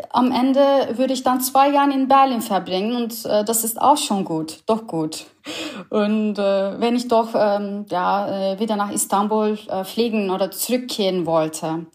am 0.09 0.31
Ende 0.31 0.59
würde 0.97 1.13
ich 1.13 1.23
dann 1.23 1.41
zwei 1.41 1.69
Jahre 1.69 1.93
in 1.93 2.07
Berlin 2.07 2.41
verbringen 2.41 2.95
und 2.95 3.25
äh, 3.25 3.43
das 3.43 3.63
ist 3.63 3.79
auch 3.79 3.97
schon 3.97 4.25
gut, 4.25 4.63
doch 4.65 4.87
gut. 4.87 5.25
Und 5.89 6.37
äh, 6.39 6.79
wenn 6.79 6.95
ich 6.95 7.07
doch 7.07 7.29
ähm, 7.35 7.85
ja 7.89 8.53
äh, 8.53 8.59
wieder 8.59 8.75
nach 8.75 8.91
Istanbul 8.91 9.57
äh, 9.69 9.83
fliegen 9.83 10.29
oder 10.29 10.51
zurückkehren 10.51 11.25
wollte. 11.25 11.85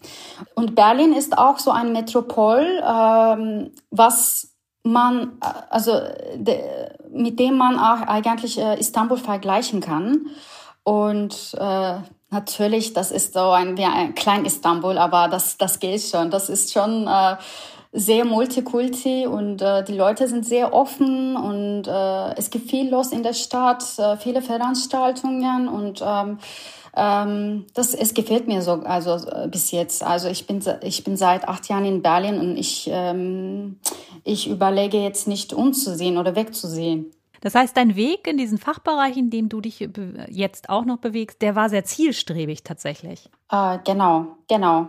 Und 0.55 0.75
Berlin 0.75 1.13
ist 1.13 1.37
auch 1.37 1.59
so 1.59 1.71
ein 1.71 1.91
Metropol, 1.91 2.81
ähm, 2.83 3.71
was 3.91 4.53
man 4.83 5.33
äh, 5.41 5.47
also 5.69 5.99
de, 6.35 6.59
mit 7.11 7.39
dem 7.39 7.57
man 7.57 7.77
auch 7.77 8.07
eigentlich 8.07 8.59
äh, 8.59 8.79
Istanbul 8.79 9.17
vergleichen 9.17 9.81
kann. 9.81 10.27
Und 10.83 11.55
äh, 11.59 11.97
natürlich, 12.29 12.93
das 12.93 13.11
ist 13.11 13.33
so 13.33 13.51
ein, 13.51 13.77
wie 13.77 13.85
ein 13.85 14.15
klein 14.15 14.45
Istanbul, 14.45 14.97
aber 14.97 15.27
das 15.27 15.57
das 15.57 15.79
geht 15.79 16.01
schon. 16.01 16.31
Das 16.31 16.49
ist 16.49 16.73
schon 16.73 17.07
äh, 17.07 17.35
sehr 17.93 18.25
multikulti 18.25 19.27
und 19.27 19.61
äh, 19.61 19.83
die 19.83 19.95
Leute 19.95 20.27
sind 20.27 20.45
sehr 20.45 20.73
offen 20.73 21.37
und 21.37 21.87
äh, 21.87 22.35
es 22.35 22.49
gibt 22.49 22.69
viel 22.69 22.89
los 22.89 23.11
in 23.11 23.21
der 23.21 23.33
Stadt, 23.33 23.83
äh, 23.99 24.17
viele 24.17 24.41
Veranstaltungen 24.41 25.67
und 25.67 26.03
ähm, 26.03 26.39
ähm, 26.95 27.65
das 27.75 27.93
es 27.93 28.15
gefällt 28.15 28.47
mir 28.47 28.63
so 28.63 28.73
also 28.83 29.27
äh, 29.27 29.47
bis 29.47 29.71
jetzt. 29.71 30.03
Also 30.03 30.27
ich 30.27 30.47
bin 30.47 30.63
ich 30.81 31.03
bin 31.03 31.17
seit 31.17 31.47
acht 31.47 31.69
Jahren 31.69 31.85
in 31.85 32.01
Berlin 32.01 32.39
und 32.39 32.57
ich 32.57 32.89
ähm, 32.91 33.79
ich 34.23 34.49
überlege 34.49 34.97
jetzt 34.97 35.27
nicht 35.27 35.53
umzusehen 35.53 36.17
oder 36.17 36.35
wegzusehen. 36.35 37.11
Das 37.41 37.55
heißt, 37.55 37.75
dein 37.75 37.95
Weg 37.95 38.25
in 38.25 38.37
diesen 38.37 38.57
Fachbereich, 38.57 39.17
in 39.17 39.29
dem 39.29 39.49
du 39.49 39.59
dich 39.59 39.87
jetzt 40.29 40.69
auch 40.69 40.85
noch 40.85 40.97
bewegst, 40.97 41.41
der 41.41 41.55
war 41.55 41.69
sehr 41.69 41.83
zielstrebig 41.83 42.63
tatsächlich. 42.63 43.29
Äh, 43.51 43.79
genau, 43.83 44.37
genau. 44.47 44.87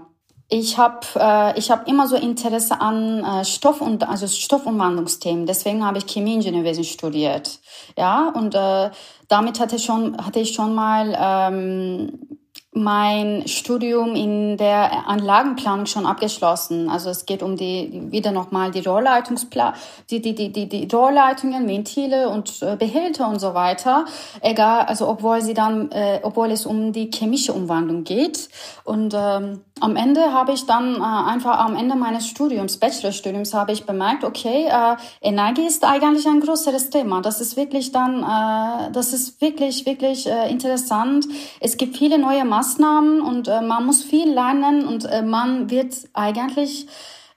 Ich 0.56 0.78
habe 0.78 1.00
äh, 1.16 1.58
ich 1.58 1.72
hab 1.72 1.88
immer 1.88 2.06
so 2.06 2.14
Interesse 2.14 2.80
an 2.80 3.24
äh, 3.24 3.44
Stoff 3.44 3.80
und 3.80 4.08
also 4.08 4.28
Stoffumwandlungsthemen. 4.28 5.46
Deswegen 5.46 5.84
habe 5.84 5.98
ich 5.98 6.06
Chemieingenieurwesen 6.06 6.84
studiert. 6.84 7.58
Ja, 7.98 8.28
und 8.28 8.54
äh, 8.54 8.90
damit 9.26 9.58
hatte 9.58 9.80
schon 9.80 10.16
hatte 10.24 10.38
ich 10.38 10.54
schon 10.54 10.72
mal 10.72 11.12
ähm, 11.18 12.38
mein 12.74 13.46
Studium 13.46 14.16
in 14.16 14.56
der 14.56 15.08
Anlagenplanung 15.08 15.86
schon 15.86 16.06
abgeschlossen. 16.06 16.88
Also 16.88 17.08
es 17.10 17.24
geht 17.24 17.42
um 17.42 17.56
die 17.56 18.02
wieder 18.10 18.32
nochmal 18.32 18.72
die 18.72 18.80
Rohrleitungspla 18.80 19.74
die, 20.10 20.20
die, 20.20 20.34
die, 20.34 20.52
die, 20.52 20.68
die 20.68 20.88
Rohrleitungen, 20.92 21.68
Ventile 21.68 22.28
und 22.28 22.62
äh, 22.62 22.76
Behälter 22.76 23.28
und 23.28 23.38
so 23.38 23.54
weiter. 23.54 24.06
Egal, 24.40 24.86
also 24.86 25.08
obwohl 25.08 25.40
sie 25.40 25.54
dann, 25.54 25.90
äh, 25.92 26.18
obwohl 26.22 26.50
es 26.50 26.66
um 26.66 26.92
die 26.92 27.10
chemische 27.10 27.52
Umwandlung 27.52 28.02
geht. 28.02 28.48
Und 28.82 29.14
ähm, 29.16 29.60
am 29.80 29.96
Ende 29.96 30.32
habe 30.32 30.52
ich 30.52 30.66
dann 30.66 30.96
äh, 30.96 31.02
einfach 31.02 31.58
am 31.58 31.74
Ende 31.74 31.96
meines 31.96 32.28
Studiums, 32.28 32.78
Bachelorstudiums, 32.78 33.54
habe 33.54 33.72
ich 33.72 33.84
bemerkt, 33.84 34.22
okay, 34.22 34.66
äh, 34.66 34.96
Energie 35.20 35.66
ist 35.66 35.84
eigentlich 35.84 36.26
ein 36.26 36.40
größeres 36.40 36.90
Thema. 36.90 37.20
Das 37.20 37.40
ist 37.40 37.56
wirklich 37.56 37.90
dann, 37.90 38.22
äh, 38.22 38.92
das 38.92 39.12
ist 39.12 39.40
wirklich, 39.40 39.84
wirklich 39.84 40.28
äh, 40.28 40.48
interessant. 40.50 41.26
Es 41.60 41.76
gibt 41.76 41.96
viele 41.96 42.18
neue 42.18 42.44
Maßnahmen 42.44 43.20
und 43.20 43.48
äh, 43.48 43.62
man 43.62 43.84
muss 43.84 44.04
viel 44.04 44.32
lernen 44.32 44.86
und 44.86 45.06
äh, 45.06 45.22
man 45.22 45.70
wird 45.70 45.94
eigentlich 46.12 46.86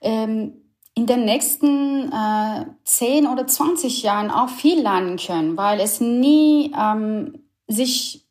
ähm, 0.00 0.62
in 0.94 1.06
den 1.06 1.24
nächsten 1.24 2.12
äh, 2.12 2.66
10 2.84 3.26
oder 3.26 3.46
20 3.46 4.02
Jahren 4.02 4.30
auch 4.30 4.48
viel 4.48 4.80
lernen 4.80 5.16
können, 5.16 5.56
weil 5.56 5.80
es 5.80 6.00
nie 6.00 6.72
ähm, 6.76 7.48
sich, 7.68 8.27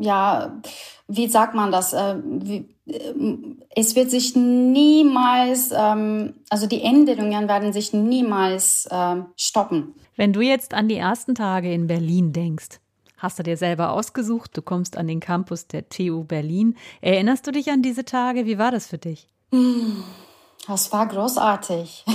ja, 0.00 0.60
wie 1.08 1.28
sagt 1.28 1.54
man 1.54 1.72
das, 1.72 1.92
äh, 1.92 2.16
äh, 2.86 3.38
es 3.74 3.96
wird 3.96 4.10
sich 4.10 4.36
niemals, 4.36 5.70
ähm, 5.74 6.34
also 6.50 6.66
die 6.66 6.82
Änderungen 6.82 7.48
werden 7.48 7.72
sich 7.72 7.92
niemals 7.92 8.86
äh, 8.90 9.16
stoppen. 9.36 9.94
Wenn 10.16 10.32
du 10.32 10.40
jetzt 10.40 10.74
an 10.74 10.88
die 10.88 10.96
ersten 10.96 11.34
Tage 11.34 11.72
in 11.72 11.86
Berlin 11.86 12.32
denkst, 12.32 12.80
Hast 13.20 13.36
du 13.36 13.42
dir 13.42 13.56
selber 13.56 13.90
ausgesucht? 13.90 14.56
Du 14.56 14.62
kommst 14.62 14.96
an 14.96 15.08
den 15.08 15.18
Campus 15.18 15.66
der 15.66 15.88
TU 15.88 16.22
Berlin. 16.22 16.76
Erinnerst 17.00 17.48
du 17.48 17.50
dich 17.50 17.68
an 17.68 17.82
diese 17.82 18.04
Tage? 18.04 18.46
Wie 18.46 18.58
war 18.58 18.70
das 18.70 18.86
für 18.86 18.98
dich? 18.98 19.26
Das 20.68 20.92
war 20.92 21.06
großartig. 21.06 22.04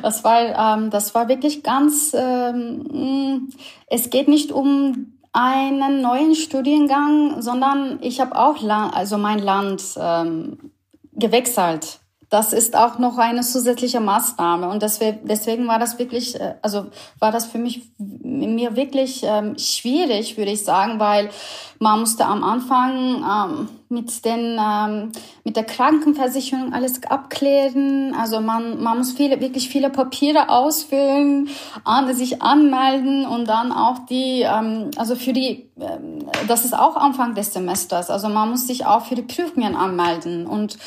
Das 0.00 0.22
war, 0.22 0.76
ähm, 0.76 0.90
das 0.90 1.14
war 1.16 1.28
wirklich 1.28 1.64
ganz. 1.64 2.14
Ähm, 2.14 3.48
es 3.88 4.10
geht 4.10 4.28
nicht 4.28 4.52
um 4.52 5.17
einen 5.38 6.00
neuen 6.00 6.34
Studiengang, 6.34 7.40
sondern 7.40 8.00
ich 8.02 8.20
habe 8.20 8.34
auch 8.36 8.56
also 8.92 9.18
mein 9.18 9.38
Land 9.38 9.82
ähm, 9.96 10.72
gewechselt. 11.12 12.00
Das 12.28 12.52
ist 12.52 12.76
auch 12.76 12.98
noch 12.98 13.18
eine 13.18 13.42
zusätzliche 13.42 14.00
Maßnahme. 14.00 14.68
Und 14.68 14.82
deswegen, 14.82 15.28
deswegen 15.28 15.68
war 15.68 15.78
das 15.78 15.98
wirklich, 16.00 16.38
äh, 16.40 16.56
also 16.60 16.86
war 17.20 17.30
das 17.30 17.46
für 17.46 17.58
mich 17.58 17.88
mir 17.98 18.74
wirklich 18.74 19.22
ähm, 19.24 19.56
schwierig, 19.56 20.36
würde 20.36 20.50
ich 20.50 20.64
sagen, 20.64 20.98
weil 20.98 21.30
man 21.78 22.00
musste 22.00 22.26
am 22.26 22.42
Anfang 22.42 23.22
ähm, 23.22 23.68
mit 23.90 24.24
den 24.24 24.58
ähm, 24.60 25.12
mit 25.44 25.56
der 25.56 25.64
Krankenversicherung 25.64 26.72
alles 26.72 27.02
abklären. 27.04 28.14
Also 28.14 28.40
man 28.40 28.82
man 28.82 28.98
muss 28.98 29.12
viele 29.12 29.40
wirklich 29.40 29.68
viele 29.68 29.90
Papiere 29.90 30.50
ausfüllen, 30.50 31.48
an, 31.84 32.12
sich 32.14 32.42
anmelden 32.42 33.26
und 33.26 33.48
dann 33.48 33.72
auch 33.72 34.00
die 34.10 34.42
ähm, 34.42 34.90
also 34.96 35.16
für 35.16 35.32
die 35.32 35.70
ähm, 35.80 36.26
das 36.46 36.64
ist 36.64 36.74
auch 36.74 36.96
Anfang 36.96 37.34
des 37.34 37.52
Semesters. 37.52 38.10
Also 38.10 38.28
man 38.28 38.50
muss 38.50 38.66
sich 38.66 38.84
auch 38.84 39.06
für 39.06 39.14
die 39.14 39.22
Prüfungen 39.22 39.74
anmelden 39.74 40.46
und 40.46 40.78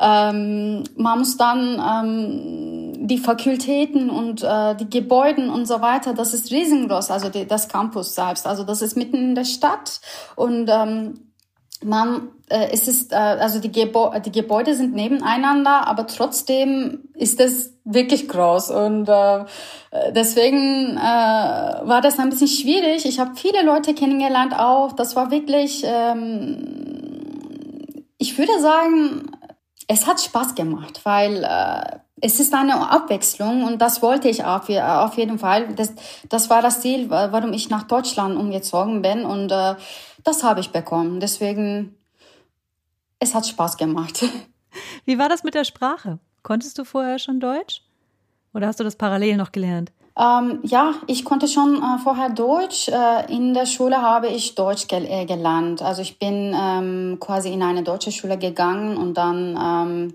ähm, 0.00 0.84
man 0.96 1.18
muss 1.20 1.36
dann 1.36 1.80
ähm, 1.80 3.06
die 3.06 3.18
Fakultäten 3.18 4.10
und 4.10 4.42
äh, 4.42 4.74
die 4.76 4.90
Gebäude 4.90 5.50
und 5.50 5.66
so 5.66 5.80
weiter, 5.80 6.14
das 6.14 6.34
ist 6.34 6.50
riesengroß, 6.50 7.10
also 7.10 7.28
die, 7.28 7.46
das 7.46 7.68
Campus 7.68 8.14
selbst. 8.14 8.46
Also 8.46 8.64
das 8.64 8.82
ist 8.82 8.96
mitten 8.96 9.16
in 9.16 9.34
der 9.34 9.44
Stadt 9.44 10.00
und 10.36 10.68
ähm, 10.68 11.27
man, 11.84 12.28
äh, 12.48 12.68
es 12.72 12.88
ist, 12.88 13.12
äh, 13.12 13.16
also 13.16 13.60
die, 13.60 13.70
Gebäu 13.70 14.18
die 14.20 14.32
Gebäude 14.32 14.74
sind 14.74 14.94
nebeneinander, 14.94 15.86
aber 15.86 16.06
trotzdem 16.06 17.08
ist 17.14 17.40
es 17.40 17.74
wirklich 17.84 18.28
groß 18.28 18.70
und 18.70 19.08
äh, 19.08 19.44
deswegen 20.12 20.96
äh, 20.96 21.00
war 21.00 22.00
das 22.00 22.18
ein 22.18 22.30
bisschen 22.30 22.48
schwierig. 22.48 23.06
Ich 23.06 23.18
habe 23.18 23.36
viele 23.36 23.62
Leute 23.62 23.94
kennengelernt 23.94 24.58
auch. 24.58 24.92
Das 24.92 25.16
war 25.16 25.30
wirklich, 25.30 25.82
ähm, 25.86 26.84
ich 28.18 28.36
würde 28.36 28.60
sagen, 28.60 29.30
es 29.86 30.06
hat 30.06 30.20
Spaß 30.20 30.54
gemacht, 30.54 31.00
weil 31.04 31.44
äh, 31.44 31.98
es 32.20 32.40
ist 32.40 32.54
eine 32.54 32.90
Abwechslung 32.90 33.64
und 33.64 33.80
das 33.80 34.02
wollte 34.02 34.28
ich 34.28 34.44
auf, 34.44 34.68
auf 34.68 35.16
jeden 35.16 35.38
Fall. 35.38 35.74
Das, 35.74 35.92
das 36.28 36.50
war 36.50 36.62
das 36.62 36.80
Ziel, 36.80 37.10
warum 37.10 37.52
ich 37.52 37.70
nach 37.70 37.84
Deutschland 37.84 38.36
umgezogen 38.36 39.02
bin 39.02 39.24
und 39.24 39.50
äh, 39.50 39.74
das 40.24 40.42
habe 40.42 40.60
ich 40.60 40.70
bekommen. 40.70 41.20
Deswegen, 41.20 41.96
es 43.18 43.34
hat 43.34 43.46
Spaß 43.46 43.76
gemacht. 43.76 44.24
Wie 45.04 45.18
war 45.18 45.28
das 45.28 45.44
mit 45.44 45.54
der 45.54 45.64
Sprache? 45.64 46.18
Konntest 46.42 46.78
du 46.78 46.84
vorher 46.84 47.18
schon 47.18 47.40
Deutsch? 47.40 47.82
Oder 48.54 48.66
hast 48.66 48.80
du 48.80 48.84
das 48.84 48.96
parallel 48.96 49.36
noch 49.36 49.52
gelernt? 49.52 49.92
Ähm, 50.18 50.58
ja, 50.64 50.94
ich 51.06 51.24
konnte 51.24 51.46
schon 51.46 51.76
äh, 51.76 51.98
vorher 52.02 52.30
Deutsch. 52.30 52.88
Äh, 52.88 53.32
in 53.32 53.54
der 53.54 53.66
Schule 53.66 54.02
habe 54.02 54.26
ich 54.28 54.56
Deutsch 54.56 54.88
gel 54.88 55.04
äh, 55.04 55.26
gelernt. 55.26 55.80
Also 55.80 56.02
ich 56.02 56.18
bin 56.18 56.54
ähm, 56.58 57.18
quasi 57.20 57.52
in 57.52 57.62
eine 57.62 57.84
deutsche 57.84 58.10
Schule 58.10 58.36
gegangen 58.36 58.96
und 58.96 59.14
dann 59.14 59.56
ähm, 59.56 60.14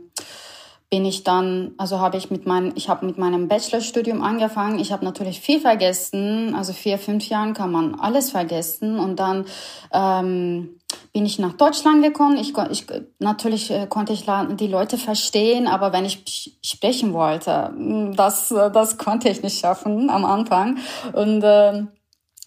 bin 0.94 1.06
ich 1.06 1.24
dann, 1.24 1.72
also 1.80 2.00
habe 2.00 2.18
ich 2.18 2.30
mit 2.30 2.46
meinem, 2.46 2.72
ich 2.76 2.88
habe 2.88 3.04
mit 3.08 3.18
meinem 3.18 3.48
Bachelorstudium 3.48 4.22
angefangen. 4.22 4.78
Ich 4.78 4.92
habe 4.92 5.04
natürlich 5.04 5.42
viel 5.42 5.60
vergessen. 5.60 6.54
Also 6.56 6.72
vier, 6.72 7.00
fünf 7.00 7.28
Jahren 7.30 7.56
kann 7.56 7.72
man 7.72 7.96
alles 7.96 8.30
vergessen. 8.30 9.00
Und 9.00 9.16
dann 9.16 9.46
ähm, 9.92 10.78
bin 11.12 11.26
ich 11.26 11.40
nach 11.40 11.54
Deutschland 11.54 12.04
gekommen. 12.04 12.38
Ich, 12.38 12.54
ich 12.70 12.86
natürlich 13.18 13.72
äh, 13.72 13.88
konnte 13.88 14.14
ich 14.14 14.28
die 14.60 14.68
Leute 14.68 15.00
verstehen, 15.00 15.66
aber 15.66 15.94
wenn 15.94 16.06
ich 16.06 16.60
sprechen 16.64 17.14
wollte, 17.14 17.70
hm, 17.70 18.16
das 18.16 18.50
das 18.50 19.00
konnte 19.00 19.30
ich 19.30 19.42
nicht 19.42 19.60
schaffen 19.60 20.12
am 20.12 20.26
Anfang. 20.26 20.78
Und 21.14 21.42
äh, 21.42 21.86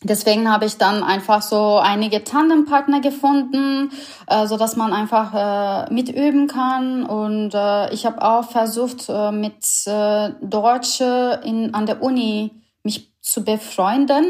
Deswegen 0.08 0.50
habe 0.50 0.66
ich 0.66 0.78
dann 0.78 1.02
einfach 1.02 1.42
so 1.42 1.78
einige 1.78 2.22
Tandempartner 2.22 3.00
gefunden, 3.00 3.90
äh, 4.28 4.46
so 4.46 4.56
dass 4.56 4.76
man 4.76 4.92
einfach 4.92 5.88
äh, 5.88 5.92
mitüben 5.92 6.46
kann. 6.46 7.04
Und 7.04 7.54
äh, 7.54 7.92
ich 7.92 8.06
habe 8.06 8.22
auch 8.22 8.48
versucht, 8.48 9.08
äh, 9.08 9.32
mit 9.32 9.64
äh, 9.86 10.30
Deutsche 10.40 11.40
in, 11.44 11.74
an 11.74 11.86
der 11.86 12.02
Uni 12.02 12.52
mich 12.84 13.12
zu 13.20 13.42
befreunden. 13.44 14.24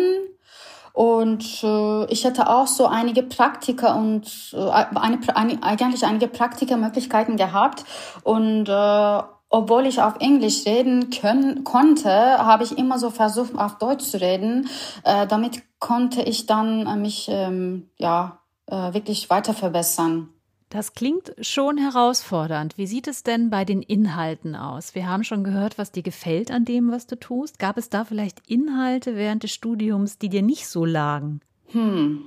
Und 0.96 1.62
äh, 1.62 2.06
ich 2.06 2.24
hatte 2.24 2.48
auch 2.48 2.66
so 2.66 2.86
einige 2.86 3.22
Praktika 3.22 3.92
und 3.96 4.54
äh, 4.54 4.58
eine, 4.66 5.18
eine, 5.34 5.62
eigentlich 5.62 6.06
einige 6.06 6.26
Praktikermöglichkeiten 6.26 7.36
gehabt. 7.36 7.84
Und 8.22 8.66
äh, 8.70 9.22
obwohl 9.50 9.84
ich 9.84 10.00
auf 10.00 10.14
Englisch 10.20 10.64
reden 10.64 11.10
können, 11.10 11.64
konnte, 11.64 12.08
habe 12.10 12.64
ich 12.64 12.78
immer 12.78 12.98
so 12.98 13.10
versucht, 13.10 13.58
auf 13.58 13.76
Deutsch 13.76 14.06
zu 14.06 14.22
reden. 14.22 14.70
Äh, 15.04 15.26
damit 15.26 15.62
konnte 15.80 16.22
ich 16.22 16.46
dann 16.46 16.86
äh, 16.86 16.96
mich 16.96 17.28
ähm, 17.30 17.90
ja 17.98 18.38
äh, 18.64 18.94
wirklich 18.94 19.28
weiter 19.28 19.52
verbessern. 19.52 20.30
Das 20.68 20.94
klingt 20.94 21.32
schon 21.40 21.78
herausfordernd. 21.78 22.76
Wie 22.76 22.86
sieht 22.86 23.06
es 23.06 23.22
denn 23.22 23.50
bei 23.50 23.64
den 23.64 23.82
Inhalten 23.82 24.56
aus? 24.56 24.94
Wir 24.94 25.08
haben 25.08 25.22
schon 25.22 25.44
gehört, 25.44 25.78
was 25.78 25.92
dir 25.92 26.02
gefällt 26.02 26.50
an 26.50 26.64
dem, 26.64 26.90
was 26.90 27.06
du 27.06 27.18
tust. 27.18 27.58
Gab 27.58 27.78
es 27.78 27.88
da 27.88 28.04
vielleicht 28.04 28.48
Inhalte 28.48 29.14
während 29.14 29.44
des 29.44 29.52
Studiums, 29.52 30.18
die 30.18 30.28
dir 30.28 30.42
nicht 30.42 30.66
so 30.66 30.84
lagen? 30.84 31.40
Hm. 31.68 32.24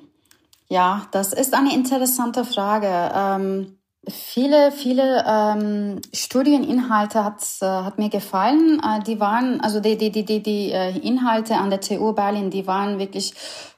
Ja, 0.69 1.07
das 1.11 1.33
ist 1.33 1.53
eine 1.53 1.73
interessante 1.73 2.45
Frage. 2.45 3.11
Ähm, 3.13 3.79
Viele, 4.07 4.71
viele 4.71 5.25
ähm, 5.27 6.01
Studieninhalte 6.13 7.23
hat, 7.23 7.43
äh, 7.61 7.65
hat 7.65 7.99
mir 7.99 8.09
gefallen. 8.09 8.81
Äh, 8.81 9.03
die 9.03 9.19
waren, 9.19 9.59
also 9.59 9.81
die, 9.81 9.97
die, 9.97 10.09
die, 10.09 10.23
die, 10.23 10.41
die 10.41 10.71
äh, 10.71 10.97
Inhalte 10.97 11.57
an 11.57 11.69
der 11.69 11.81
TU 11.81 12.13
Berlin, 12.13 12.49
die 12.49 12.65
waren 12.65 12.97
wirklich 12.97 13.33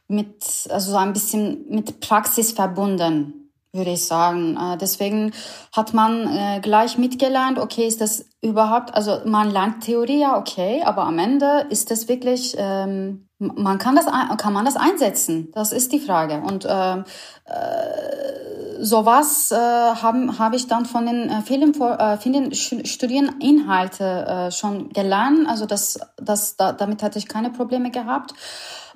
mit, 0.08 0.44
also 0.70 0.92
so 0.92 0.98
ein 0.98 1.14
bisschen 1.14 1.66
mit 1.70 2.00
Praxis 2.02 2.52
verbunden, 2.52 3.41
würde 3.74 3.92
ich 3.92 4.06
sagen. 4.06 4.58
Äh, 4.58 4.78
deswegen 4.78 5.32
hat 5.76 5.94
man 5.94 6.28
äh, 6.28 6.60
gleich 6.62 6.98
mitgelernt, 6.98 7.60
okay, 7.60 7.88
ist 7.88 8.02
das 8.02 8.26
überhaupt, 8.42 8.94
also 8.94 9.22
man 9.26 9.52
lernt 9.52 9.84
Theorie, 9.84 10.22
ja, 10.22 10.38
okay, 10.38 10.82
aber 10.84 11.04
am 11.04 11.20
Ende 11.20 11.68
ist 11.70 11.92
das 11.92 12.08
wirklich, 12.08 12.56
ähm, 12.58 13.28
man 13.40 13.78
kann 13.80 13.96
das, 13.96 14.06
kann 14.38 14.54
man 14.54 14.66
das 14.66 14.76
einsetzen? 14.76 15.52
Das 15.54 15.72
ist 15.72 15.92
die 15.92 16.00
Frage. 16.00 16.42
Und 16.46 16.66
äh, 16.66 16.98
äh, 16.98 18.41
sowas 18.82 19.52
äh, 19.52 19.56
habe 19.56 20.38
hab 20.38 20.54
ich 20.54 20.68
dann 20.68 20.86
von 20.86 21.06
den 21.06 21.30
äh, 21.30 21.42
vielen, 21.42 21.80
äh, 21.80 22.18
vielen 22.18 22.54
Studieninhalte 22.54 24.04
äh, 24.04 24.52
schon 24.52 24.90
gelernt. 24.90 25.48
Also 25.48 25.66
das, 25.66 26.00
das, 26.18 26.58
da, 26.58 26.74
damit 26.74 27.04
hatte 27.04 27.20
ich 27.20 27.28
keine 27.28 27.52
Probleme 27.52 27.92
gehabt. 27.92 28.34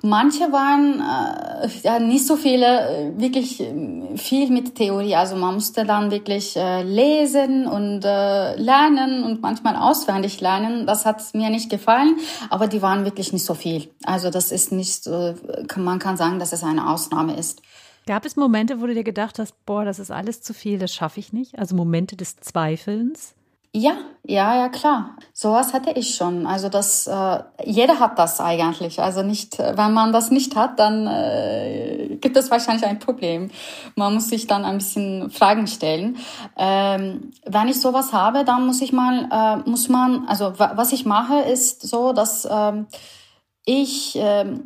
Manche 0.02 0.52
waren 0.52 1.00
äh, 1.00 1.68
ja 1.82 1.98
nicht 1.98 2.26
so 2.26 2.36
viele, 2.36 2.66
äh, 2.66 3.20
wirklich 3.20 3.60
äh, 3.60 4.16
viel 4.16 4.50
mit 4.50 4.74
Theorie. 4.74 5.16
Also 5.16 5.36
man 5.36 5.54
musste 5.54 5.84
dann 5.84 6.10
wirklich 6.10 6.56
äh, 6.56 6.82
lesen 6.82 7.66
und 7.66 8.04
äh, 8.04 8.56
lernen 8.56 9.24
und 9.24 9.40
manchmal 9.40 9.76
auswendig 9.76 10.40
lernen. 10.40 10.86
Das 10.86 11.06
hat 11.06 11.22
mir 11.34 11.48
nicht 11.48 11.70
gefallen, 11.70 12.16
aber 12.50 12.66
die 12.66 12.82
waren 12.82 13.04
wirklich 13.04 13.32
nicht 13.32 13.44
so 13.44 13.54
viel. 13.54 13.88
Also 14.04 14.30
das 14.30 14.52
ist 14.52 14.70
nicht, 14.70 15.06
äh, 15.06 15.34
man 15.76 15.98
kann 15.98 16.16
sagen, 16.16 16.38
dass 16.38 16.52
es 16.52 16.62
eine 16.62 16.90
Ausnahme 16.90 17.36
ist. 17.36 17.62
Gab 18.06 18.24
es 18.24 18.36
Momente, 18.36 18.80
wo 18.80 18.86
du 18.86 18.94
dir 18.94 19.02
gedacht 19.02 19.40
hast, 19.40 19.66
boah, 19.66 19.84
das 19.84 19.98
ist 19.98 20.12
alles 20.12 20.40
zu 20.40 20.54
viel, 20.54 20.78
das 20.78 20.94
schaffe 20.94 21.18
ich 21.18 21.32
nicht? 21.32 21.58
Also 21.58 21.74
Momente 21.74 22.16
des 22.16 22.36
Zweifelns? 22.36 23.34
Ja, 23.72 23.96
ja, 24.24 24.56
ja, 24.56 24.68
klar. 24.70 25.16
Sowas 25.34 25.74
hatte 25.74 25.90
ich 25.90 26.14
schon. 26.14 26.46
Also 26.46 26.70
das, 26.70 27.06
äh, 27.08 27.38
jeder 27.64 28.00
hat 28.00 28.18
das 28.18 28.40
eigentlich. 28.40 29.00
Also 29.00 29.22
nicht, 29.22 29.58
wenn 29.58 29.92
man 29.92 30.12
das 30.12 30.30
nicht 30.30 30.56
hat, 30.56 30.78
dann 30.78 31.06
äh, 31.06 32.16
gibt 32.20 32.36
es 32.38 32.50
wahrscheinlich 32.50 32.86
ein 32.86 33.00
Problem. 33.00 33.50
Man 33.96 34.14
muss 34.14 34.30
sich 34.30 34.46
dann 34.46 34.64
ein 34.64 34.78
bisschen 34.78 35.28
Fragen 35.28 35.66
stellen. 35.66 36.16
Ähm, 36.56 37.32
wenn 37.44 37.68
ich 37.68 37.78
sowas 37.78 38.14
habe, 38.14 38.44
dann 38.44 38.66
muss 38.66 38.80
ich 38.80 38.92
mal, 38.92 39.28
äh, 39.30 39.68
muss 39.68 39.90
man, 39.90 40.26
also 40.26 40.54
was 40.58 40.92
ich 40.92 41.04
mache, 41.04 41.40
ist 41.40 41.82
so, 41.82 42.14
dass 42.14 42.48
ähm, 42.50 42.86
ich 43.66 44.16
äh, 44.16 44.58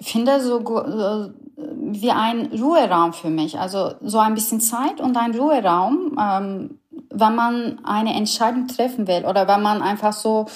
finde 0.00 0.40
so 0.40 0.58
äh, 0.58 1.30
wie 1.56 2.10
ein 2.10 2.46
Ruheraum 2.46 3.12
für 3.12 3.30
mich. 3.30 3.58
Also 3.58 3.94
so 4.02 4.18
ein 4.18 4.34
bisschen 4.34 4.60
Zeit 4.60 5.00
und 5.00 5.16
ein 5.16 5.34
Ruheraum. 5.34 6.16
Ähm, 6.20 6.80
wenn 7.12 7.34
man 7.34 7.80
eine 7.84 8.14
Entscheidung 8.14 8.68
treffen 8.68 9.06
will 9.08 9.24
oder 9.24 9.48
wenn 9.48 9.62
man 9.62 9.82
einfach 9.82 10.12
so 10.12 10.46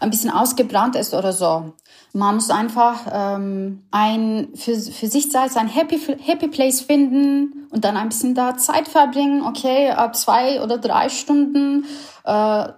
ein 0.00 0.10
bisschen 0.10 0.30
ausgebrannt 0.30 0.96
ist 0.96 1.12
oder 1.12 1.32
so. 1.32 1.72
Man 2.12 2.36
muss 2.36 2.50
einfach 2.50 3.00
ähm, 3.12 3.82
ein 3.90 4.48
für, 4.54 4.76
für 4.76 5.08
sich 5.08 5.32
selbst 5.32 5.56
ein 5.56 5.66
Happy, 5.66 5.98
Happy 5.98 6.46
Place 6.46 6.80
finden 6.80 7.66
und 7.70 7.84
dann 7.84 7.96
ein 7.96 8.08
bisschen 8.08 8.36
da 8.36 8.56
Zeit 8.56 8.86
verbringen. 8.86 9.42
Okay, 9.44 9.90
ab 9.90 10.14
zwei 10.14 10.62
oder 10.62 10.78
drei 10.78 11.08
Stunden. 11.08 11.86
Äh, 12.24 12.68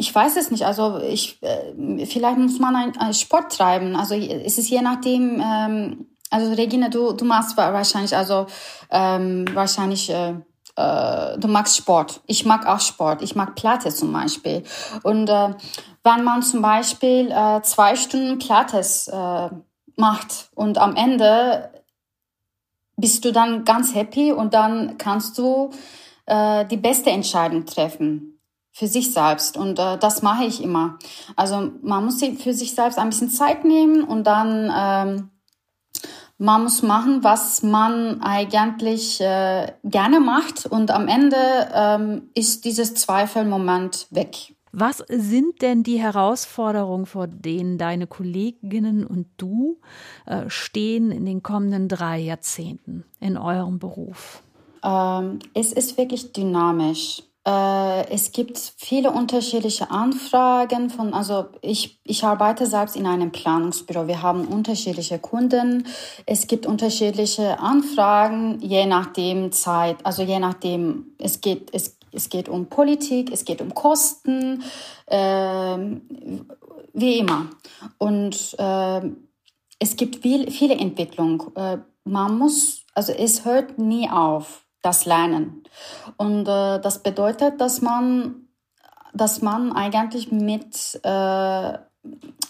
ich 0.00 0.14
weiß 0.14 0.36
es 0.36 0.50
nicht. 0.50 0.64
Also 0.64 0.98
ich 1.00 1.42
äh, 1.42 2.06
vielleicht 2.06 2.38
muss 2.38 2.58
man 2.60 2.74
ein, 2.76 2.96
ein 2.98 3.12
Sport 3.12 3.52
treiben. 3.52 3.96
Also 3.96 4.14
es 4.14 4.56
ist 4.56 4.70
je 4.70 4.80
nachdem. 4.80 5.42
Ähm, 5.44 6.06
also 6.30 6.52
Regina, 6.52 6.88
du 6.88 7.12
du 7.12 7.24
machst 7.24 7.56
wahrscheinlich 7.56 8.16
also 8.16 8.46
ähm, 8.90 9.46
wahrscheinlich 9.54 10.10
äh, 10.10 10.34
äh, 10.76 11.38
du 11.38 11.48
magst 11.48 11.76
Sport. 11.76 12.20
Ich 12.26 12.44
mag 12.44 12.66
auch 12.66 12.80
Sport. 12.80 13.22
Ich 13.22 13.34
mag 13.34 13.56
Pilates 13.56 13.96
zum 13.96 14.12
Beispiel. 14.12 14.62
Und 15.02 15.28
äh, 15.28 15.54
wenn 16.04 16.24
man 16.24 16.42
zum 16.42 16.62
Beispiel 16.62 17.32
äh, 17.32 17.60
zwei 17.62 17.96
Stunden 17.96 18.38
Pilates 18.38 19.08
äh, 19.08 19.48
macht 19.96 20.50
und 20.54 20.78
am 20.78 20.94
Ende 20.94 21.72
bist 22.96 23.24
du 23.24 23.32
dann 23.32 23.64
ganz 23.64 23.94
happy 23.94 24.32
und 24.32 24.54
dann 24.54 24.96
kannst 24.98 25.38
du 25.38 25.70
äh, 26.26 26.64
die 26.66 26.76
beste 26.76 27.10
Entscheidung 27.10 27.64
treffen 27.66 28.27
für 28.78 28.86
sich 28.86 29.12
selbst 29.12 29.56
und 29.56 29.80
äh, 29.80 29.98
das 29.98 30.22
mache 30.22 30.44
ich 30.44 30.62
immer. 30.62 30.98
Also 31.34 31.72
man 31.82 32.04
muss 32.04 32.22
für 32.22 32.54
sich 32.54 32.76
selbst 32.76 32.96
ein 32.96 33.08
bisschen 33.08 33.28
Zeit 33.28 33.64
nehmen 33.64 34.04
und 34.04 34.24
dann 34.24 34.72
ähm, 34.72 35.30
man 36.38 36.62
muss 36.62 36.82
machen, 36.82 37.24
was 37.24 37.64
man 37.64 38.22
eigentlich 38.22 39.20
äh, 39.20 39.72
gerne 39.82 40.20
macht 40.20 40.66
und 40.66 40.92
am 40.92 41.08
Ende 41.08 41.36
ähm, 41.74 42.30
ist 42.34 42.64
dieses 42.64 42.94
Zweifelmoment 42.94 44.06
weg. 44.10 44.54
Was 44.70 44.98
sind 45.08 45.60
denn 45.60 45.82
die 45.82 45.98
Herausforderungen, 45.98 47.06
vor 47.06 47.26
denen 47.26 47.78
deine 47.78 48.06
Kolleginnen 48.06 49.04
und 49.04 49.26
du 49.38 49.80
äh, 50.26 50.48
stehen 50.48 51.10
in 51.10 51.26
den 51.26 51.42
kommenden 51.42 51.88
drei 51.88 52.20
Jahrzehnten 52.20 53.04
in 53.18 53.38
eurem 53.38 53.80
Beruf? 53.80 54.44
Ähm, 54.84 55.40
es 55.54 55.72
ist 55.72 55.98
wirklich 55.98 56.32
dynamisch. 56.32 57.24
Äh, 57.48 58.10
es 58.10 58.32
gibt 58.32 58.58
viele 58.76 59.10
unterschiedliche 59.10 59.90
Anfragen 59.90 60.90
von, 60.90 61.14
also 61.14 61.46
ich, 61.62 61.98
ich 62.04 62.22
arbeite 62.22 62.66
selbst 62.66 62.94
in 62.94 63.06
einem 63.06 63.32
Planungsbüro. 63.32 64.06
Wir 64.06 64.20
haben 64.20 64.46
unterschiedliche 64.46 65.18
Kunden. 65.18 65.86
Es 66.26 66.46
gibt 66.46 66.66
unterschiedliche 66.66 67.58
Anfragen, 67.58 68.58
je 68.60 68.84
nachdem 68.84 69.50
Zeit, 69.52 69.96
also 70.04 70.22
je 70.22 70.38
nachdem, 70.38 71.14
es 71.18 71.40
geht, 71.40 71.70
es, 71.72 71.96
es 72.12 72.28
geht 72.28 72.50
um 72.50 72.66
Politik, 72.66 73.32
es 73.32 73.46
geht 73.46 73.62
um 73.62 73.72
Kosten, 73.72 74.62
äh, 75.06 75.78
wie 76.92 77.18
immer. 77.18 77.46
Und 77.96 78.56
äh, 78.58 79.00
es 79.78 79.96
gibt 79.96 80.16
viel, 80.16 80.50
viele 80.50 80.74
Entwicklungen. 80.74 81.40
Äh, 81.56 81.78
man 82.04 82.36
muss, 82.36 82.84
also 82.94 83.12
es 83.12 83.46
hört 83.46 83.78
nie 83.78 84.10
auf 84.10 84.67
das 84.82 85.06
Lernen. 85.06 85.64
Und 86.16 86.42
äh, 86.48 86.80
das 86.80 87.02
bedeutet, 87.02 87.60
dass 87.60 87.80
man, 87.80 88.48
dass 89.12 89.42
man 89.42 89.72
eigentlich 89.72 90.30
mit, 90.30 91.00
äh, 91.02 91.78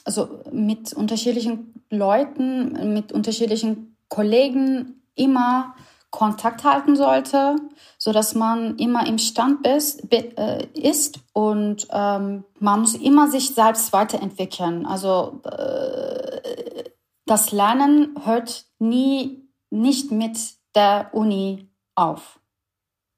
also 0.04 0.40
mit 0.52 0.92
unterschiedlichen 0.92 1.84
Leuten, 1.90 2.92
mit 2.92 3.12
unterschiedlichen 3.12 3.96
Kollegen 4.08 5.02
immer 5.14 5.74
Kontakt 6.10 6.64
halten 6.64 6.96
sollte, 6.96 7.56
so 7.98 8.12
dass 8.12 8.34
man 8.34 8.76
immer 8.76 9.06
im 9.06 9.18
Stand 9.18 9.66
ist, 9.66 10.10
äh, 10.10 10.66
ist 10.72 11.20
und 11.34 11.86
ähm, 11.90 12.44
man 12.58 12.80
muss 12.80 12.94
immer 12.94 13.28
sich 13.28 13.54
selbst 13.54 13.92
weiterentwickeln. 13.92 14.86
Also 14.86 15.42
äh, 15.44 16.84
das 17.26 17.52
Lernen 17.52 18.14
hört 18.24 18.64
nie 18.78 19.48
nicht 19.70 20.10
mit 20.10 20.38
der 20.74 21.10
Uni 21.12 21.67
auf, 21.98 22.40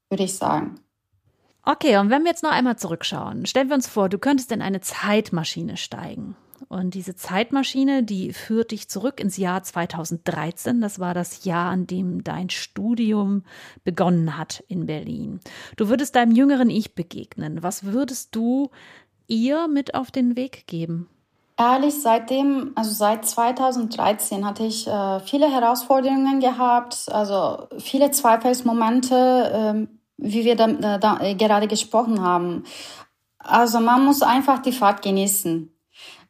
würde 0.08 0.24
ich 0.24 0.36
sagen. 0.36 0.80
Okay, 1.62 1.98
und 1.98 2.10
wenn 2.10 2.22
wir 2.22 2.30
jetzt 2.30 2.42
noch 2.42 2.52
einmal 2.52 2.78
zurückschauen, 2.78 3.46
stellen 3.46 3.68
wir 3.68 3.76
uns 3.76 3.86
vor, 3.86 4.08
du 4.08 4.18
könntest 4.18 4.50
in 4.50 4.62
eine 4.62 4.80
Zeitmaschine 4.80 5.76
steigen. 5.76 6.36
Und 6.68 6.94
diese 6.94 7.14
Zeitmaschine, 7.16 8.02
die 8.02 8.32
führt 8.32 8.70
dich 8.70 8.88
zurück 8.88 9.20
ins 9.20 9.36
Jahr 9.36 9.62
2013. 9.62 10.80
Das 10.80 10.98
war 10.98 11.14
das 11.14 11.44
Jahr, 11.44 11.70
an 11.70 11.86
dem 11.86 12.22
dein 12.22 12.50
Studium 12.50 13.44
begonnen 13.84 14.36
hat 14.36 14.62
in 14.68 14.86
Berlin. 14.86 15.40
Du 15.76 15.88
würdest 15.88 16.16
deinem 16.16 16.32
jüngeren 16.32 16.70
Ich 16.70 16.94
begegnen. 16.94 17.62
Was 17.62 17.84
würdest 17.84 18.34
du 18.34 18.70
ihr 19.26 19.68
mit 19.68 19.94
auf 19.94 20.10
den 20.10 20.36
Weg 20.36 20.66
geben? 20.66 21.08
Ehrlich, 21.60 22.00
seitdem, 22.00 22.72
also 22.74 22.90
seit 22.90 23.26
2013 23.26 24.46
hatte 24.46 24.64
ich 24.64 24.86
äh, 24.86 25.20
viele 25.20 25.52
Herausforderungen 25.52 26.40
gehabt, 26.40 27.04
also 27.12 27.68
viele 27.78 28.10
Zweifelsmomente, 28.10 29.86
äh, 29.86 29.86
wie 30.16 30.46
wir 30.46 30.56
da, 30.56 30.68
äh, 30.68 30.98
da, 30.98 31.18
äh, 31.20 31.34
gerade 31.34 31.68
gesprochen 31.68 32.22
haben. 32.22 32.64
Also 33.38 33.78
man 33.80 34.06
muss 34.06 34.22
einfach 34.22 34.62
die 34.62 34.72
Fahrt 34.72 35.02
genießen. 35.02 35.70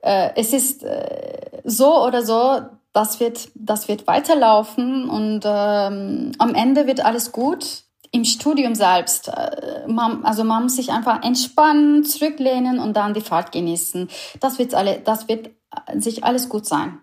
Äh, 0.01 0.31
es 0.35 0.53
ist 0.53 0.83
äh, 0.83 1.63
so 1.63 2.05
oder 2.05 2.25
so, 2.25 2.63
das 2.93 3.21
wird, 3.21 3.51
das 3.55 3.87
wird 3.87 4.09
weiterlaufen 4.09 5.09
und 5.09 5.43
ähm, 5.45 6.33
am 6.39 6.57
Ende 6.57 6.89
wird 6.89 7.05
alles 7.05 7.31
gut 7.31 7.85
im 8.13 8.25
Studium 8.25 8.75
selbst, 8.75 9.29
äh, 9.29 9.87
man, 9.87 10.25
also 10.25 10.45
man 10.45 10.65
muss 10.65 10.77
sich 10.77 10.91
einfach 10.91 11.23
entspannen, 11.23 12.05
zurücklehnen 12.05 12.79
und 12.79 12.95
dann 12.97 13.15
die 13.15 13.21
Fahrt 13.21 13.53
genießen. 13.53 14.09
Das 14.41 14.59
wird 14.59 14.75
alle, 14.75 15.01
das 15.01 15.29
wird 15.29 15.51
äh, 15.87 16.01
sich 16.01 16.25
alles 16.25 16.49
gut 16.49 16.67
sein, 16.67 16.99